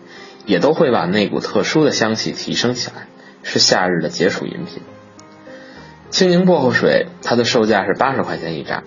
[0.45, 3.07] 也都会把那股特殊的香气提升起来，
[3.43, 4.81] 是夏日的解暑饮品。
[6.09, 8.83] 青柠薄荷水，它的售价是八十块钱一扎，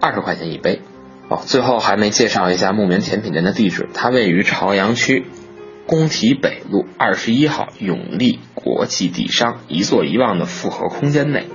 [0.00, 0.82] 二十块钱一杯。
[1.28, 5.26] 哦，最后还没介绍一下木棉甜品店的地址，它位于朝阳区
[5.86, 11.46] 工体北路二十一号永利国际底商一座一望的复合空间内。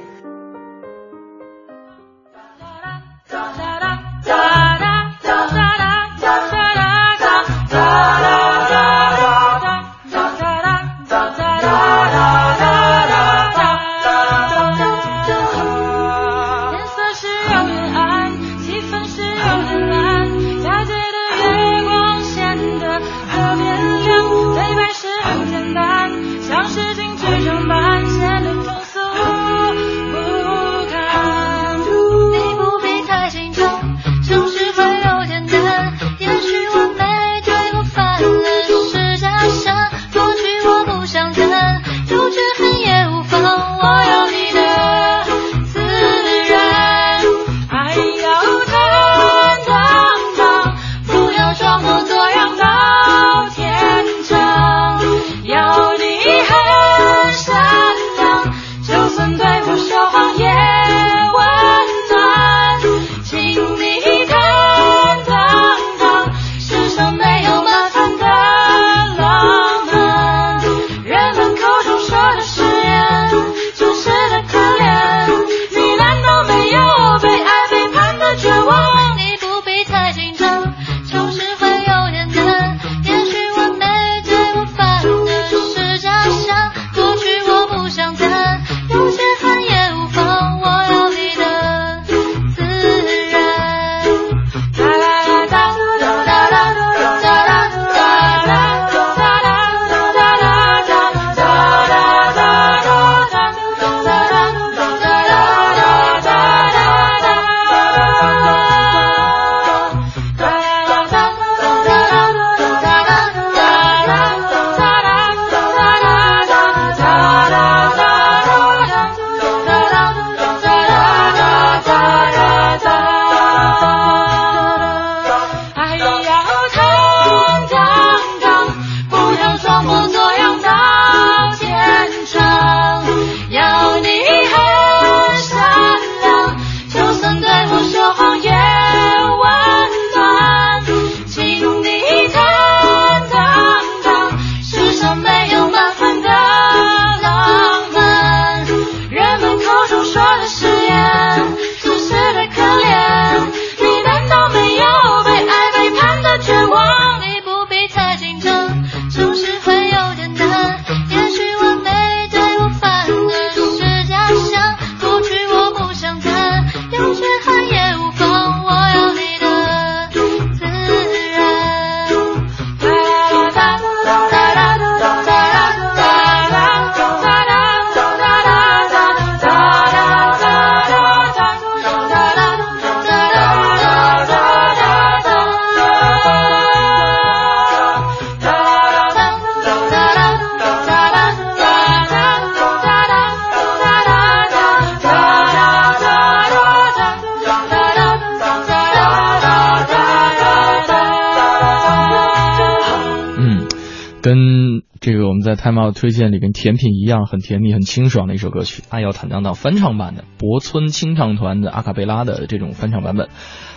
[205.61, 213.29] Time Out 推荐里跟甜品一样，很甜蜜、很清爽的一首歌曲《爱要坦荡荡》翻唱版的，博村清唱团的阿卡贝拉的这种翻唱版本，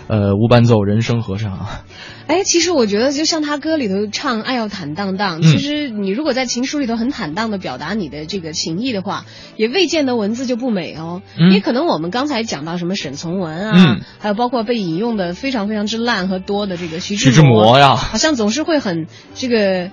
[0.09, 1.85] 呃，无伴奏人声合唱啊。
[2.26, 9.26] 哎，其实我觉得，就像他歌里头唱“爱要坦荡荡”，嗯其实你如果在情书里头很坦荡的表达你的这个情意的话，
[9.57, 11.20] 也未见得文字就不美哦。
[11.39, 19.91] 嗯因为可能我们刚才讲到什么沈从文啊，嗯还有包括被引用的非常非常之烂和多的这个徐徐志摩摩呀好像总是会很这个。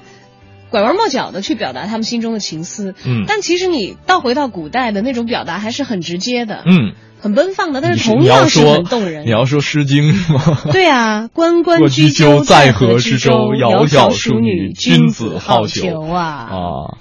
[0.72, 9.26] 拐弯抹角的去表达他们心中的情思，嗯但其实你倒回到古代的那种表达还是很直接的，嗯，很奔放的，但是同样是很动人。
[9.26, 10.58] 你要说《诗经》是吗？
[10.72, 16.26] 对啊，关关雎雎鸠，在河之洲，窈窕淑淑女，君君子好逑逑啊！
[16.50, 16.98] 啊。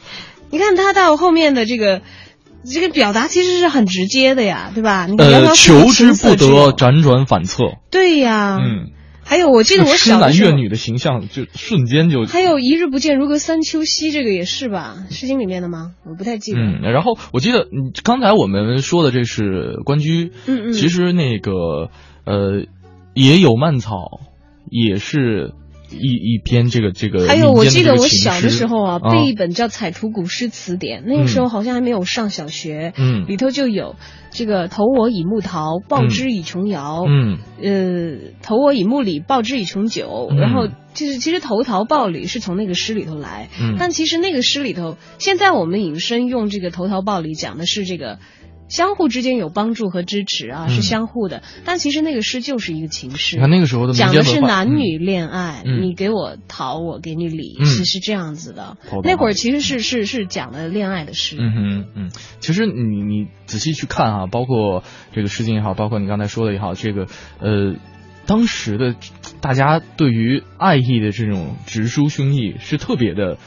[0.50, 2.02] 你看他到后面的这个
[2.68, 5.06] 这个表达其实是很直接的呀，对吧？
[5.06, 7.64] 你窈呃，窕淑女求之不得，辗转反侧。
[7.90, 8.90] 对呀，嗯，
[9.30, 15.06] 还有我记得我痴小的时候，男怨女的形象就瞬间就还有一日不见如隔三秋兮，这个也是吧？
[15.14, 15.92] 《诗经》里面的吗？
[16.04, 16.58] 我不太记得。
[16.58, 21.90] 嗯，然后我记得嗯刚才我们说的这是关雎，嗯嗯其实那个
[22.24, 22.64] 呃
[23.14, 24.18] 也有蔓草，
[24.68, 25.52] 也是
[25.90, 29.10] 一一篇这个这个还有，我记得我小的时候啊，啊。
[29.10, 33.26] 背一本叫《彩图古诗词典》，那个时候好像还没有上小学，嗯。
[33.26, 33.96] 里头就有
[34.30, 37.38] 这个“投我以木桃，报之以琼瑶”，嗯。
[37.62, 40.36] 呃，投我以木李，报之以琼酒，嗯。
[40.38, 43.76] 然后就是其实投桃报李是从那个诗里头来，嗯。
[43.78, 48.18] 但其实那个诗里头，现在我们引申用这个投桃报李讲的是这个。
[48.70, 50.70] 相互之间有帮助和支持啊，嗯。
[50.70, 51.42] 是相互的。
[51.66, 55.82] 但其实那个诗就是一个情诗，你看那个时候的讲的是男女恋爱，嗯。
[55.82, 57.66] 你给我桃，我给你李，嗯。
[57.66, 58.78] 是是这样子的。
[59.04, 61.36] 那会儿其实是是是讲的恋爱的诗。
[61.38, 67.06] 嗯哼嗯，其实你你仔细去看啊，包括这个诗经也好，包括你刚才说的也好，这个
[67.40, 67.74] 呃，
[68.26, 68.94] 当时的
[69.40, 73.38] 大家对于爱意的这种直抒胸臆是特别的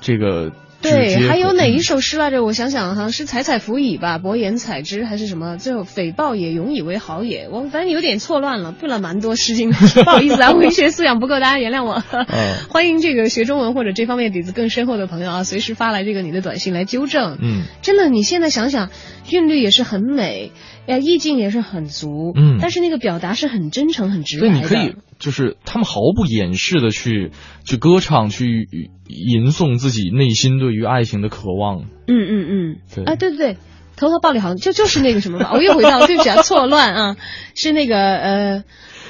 [0.00, 2.44] 这个对，还有哪一嗯首诗来着？
[2.44, 5.56] 我想想，好像是“采采芣以”吧，“薄言采之”还是什么？
[5.56, 7.48] 最后“匪报也，永以为好也”。
[7.50, 12.02] 我反正有点错乱了，背了蛮多诗经的，不好意思啊，文学素养不够，大家原谅我。
[12.12, 12.26] 嗯
[12.70, 17.38] 欢迎这个学中文或者这方面底子更深厚的朋友啊，随时发来这个你的短信来纠正。
[17.42, 18.90] 嗯真的，你现在想想，
[19.30, 20.52] 韵律也是很美，
[20.86, 24.54] 呃，意境也是很足，嗯但是那个表达是很真诚、很直，白的。
[24.54, 27.30] 你可以就是他们毫不掩饰的去
[27.64, 31.82] 去歌唱，去吟诵自己内心对于爱情的渴望。
[32.06, 33.04] 嗯嗯嗯，对。
[33.04, 33.56] 啊，对对对，
[33.96, 37.16] 头头暴力好像就就是那个什么吧，我又回到了，对不起啊，错乱啊，
[37.56, 38.64] 是那个呃，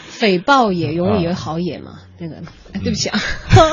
[0.09, 2.37] 匪豹也永远也好也嘛，那个，
[2.73, 3.19] 哎，对不起啊，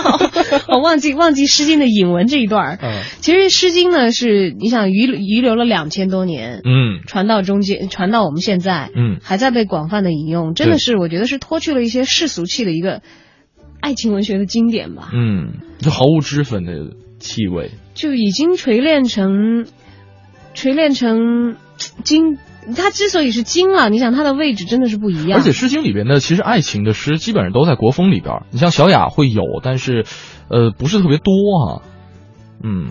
[0.70, 2.80] 我忘记忘记《诗经》的引文这一段儿。
[2.82, 13.02] 嗯其实《诗经》呢是你想遗遗留了两千多年，嗯传到中间，传到我们现在，嗯还在被广泛的引用，真的是我觉得是脱去了一些世俗气的一个
[13.82, 15.10] 爱情文学的经典吧。
[15.14, 16.74] 嗯，就毫无脂粉的
[17.20, 17.72] 气味。
[17.96, 19.66] 就已经锤炼成
[20.54, 21.56] 锤炼成
[22.04, 22.38] 精。
[22.74, 25.40] 它之所以是精了，你想他的位置真的是不一样。
[25.40, 30.06] 而且《诗经》里边的其实爱情的诗基本上都在国风里边，你像小雅会有，但是
[30.50, 31.82] 呃不是特别多哈、
[32.64, 32.90] 嗯，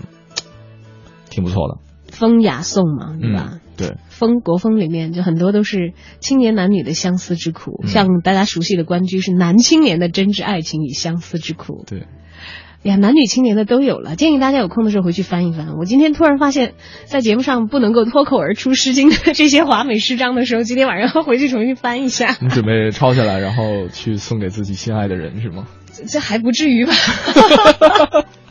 [1.30, 1.78] 挺不错的，
[2.12, 3.50] 风雅颂嘛，对吧？
[3.52, 11.84] 嗯，对，风国风里面就很多都是青年男女的相思之苦，嗯像大家熟悉的关雎是男青年的真挚爱情与相思之苦。
[11.86, 12.06] 对。
[12.84, 15.76] 呀，男女青年的都有了，建议大家有空的时候回去翻一翻。
[15.78, 16.74] 我今天突然发现，
[17.06, 22.36] 在节目上不能够脱口而出《诗经》的这些华美诗章的时候，今天晚上要回去重新翻一下。
[22.42, 25.64] 你准备抄下来，然后去送给自己心爱的人是吗？
[25.94, 26.92] 这这还不至于吧？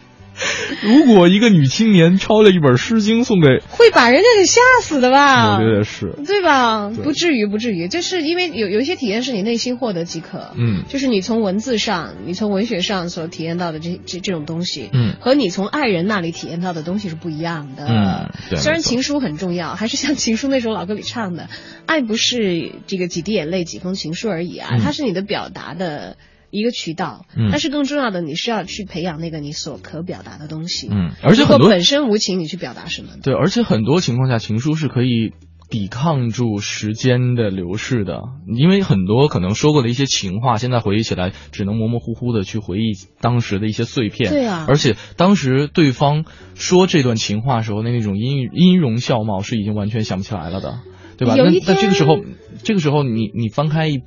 [0.83, 5.57] 如果一个女青年抄了一本《诗经》送给，会把人家给吓死的吧？
[5.57, 6.89] 我觉得是，对吧？
[6.93, 17.85] 对不至于，不至于，就是因为有有一些体验是你内心获得即可，嗯就是你从文字上、你从文学上所体验到的这这这种东西，嗯和你从爱人那里体验到的东西是不一样的。
[17.87, 21.49] 嗯对虽然情书很重要，还是像情书那首老歌里唱的，
[21.85, 26.17] 爱不是这个几滴眼泪、几封情书而已啊，嗯它是你的表达的。
[26.53, 30.87] 一个渠道，嗯但是更重要的，你是要去培养那个你所可表达的东西。
[30.91, 33.09] 嗯而且很多本身无情，你去表达什么？
[33.23, 35.33] 对，而且很多情况下，情书是可以
[35.69, 38.21] 抵抗住时间的流逝的，
[38.55, 44.29] 因为很多可能说过的一些情话，现在回忆起来只能模模糊糊的去回忆当时的一些碎片。
[44.29, 50.79] 对啊而且当时对方说这段情话时候的那种音音容笑貌是已经完全想不起来了的，
[51.17, 51.33] 对吧？
[51.35, 52.19] 那那这个时候，
[52.63, 54.01] 这个时候你你翻开一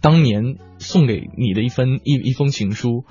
[0.00, 3.04] 当年送给你的一封一一封情书。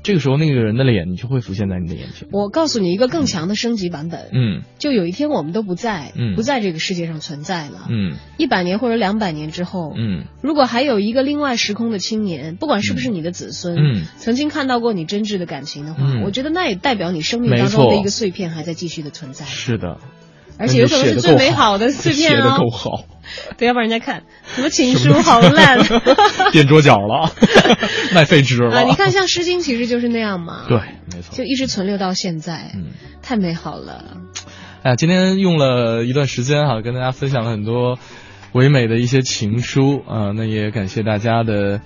[0.00, 2.28] 这个时候那个人的脸你就会浮现在你的眼前。
[2.30, 4.62] 我告诉你一个更强的升级版本，嗯。
[4.78, 6.36] 就有一天我们都不在，嗯。
[6.36, 7.88] 不在这个世界上存在了。
[7.90, 8.14] 嗯。
[8.38, 10.24] 一百年或者两百年之后，嗯。
[10.40, 14.04] 如果还有一个另外时空的青年，不管是不是你的子孙，嗯。
[14.18, 16.22] 曾经看到过你真挚的感情的话，嗯。
[16.22, 19.98] 我觉得那也代表你生命当中的一个碎片还在继续的存在，是的，
[20.58, 22.58] 而且有可能是最美好的碎片写的哦。
[22.58, 23.04] 够好，
[23.56, 24.22] 不要不然人家看
[24.54, 25.78] 什么情书好烂
[26.52, 27.32] 垫桌角了，
[28.14, 28.76] 卖废纸了。
[28.76, 28.82] 啊！
[28.82, 30.78] 你看，像《诗经》其实就是那样嘛，对，
[31.14, 31.36] 没错。
[31.36, 32.86] 就一直存留到现在，嗯，
[33.22, 34.16] 太美好了。
[34.82, 37.98] 哎呀，今天用了一段时间哈，跟大家分享了很多
[38.52, 41.80] 唯美的一些情书啊、那也感谢大家的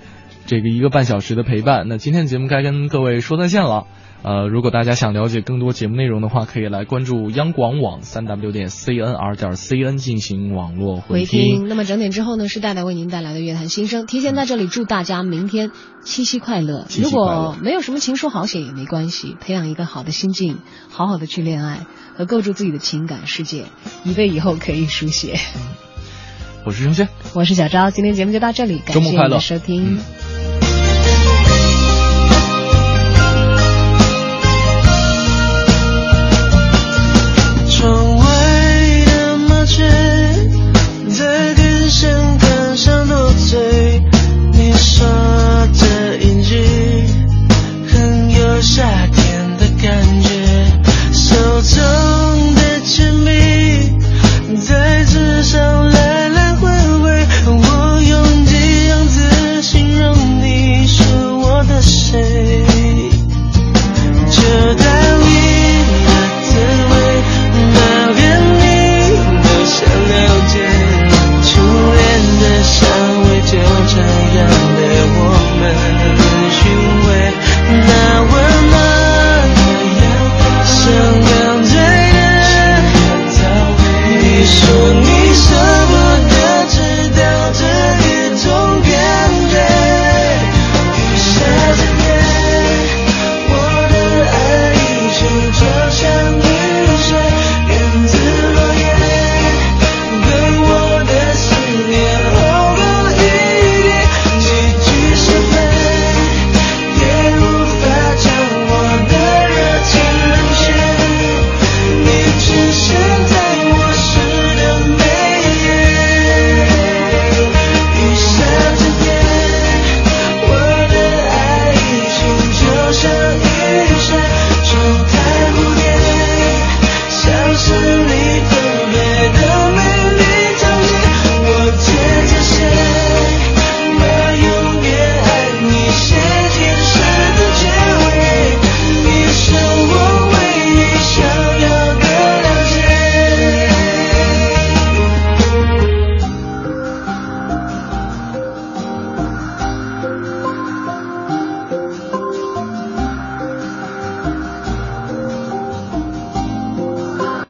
[0.47, 1.87] 这个一个半小时的陪伴。
[1.89, 3.87] 那今天节目该跟各位说再见了。
[4.25, 11.67] 呃，如果大家想了解更多节目内容的话，可以来关注央广网三 w 点 cnr 点 cn 进行网络回听。
[11.67, 14.07] 那么整点之后呢，是戴戴为您带来的乐坛新生。
[14.07, 15.73] 提前在这里祝大家明天
[16.05, 16.87] 七夕快乐。
[17.03, 20.59] 如果没有什么情书好写也没关系，培养一个好的心境，
[20.89, 21.81] 好好的去恋爱
[22.17, 23.65] 和构筑自己的情感世界，
[24.05, 25.35] 以备以后可以书写。
[26.65, 29.97] 我是程轩，我是小昭，今天节目就到这里，感谢您的收听。
[29.97, 30.22] 嗯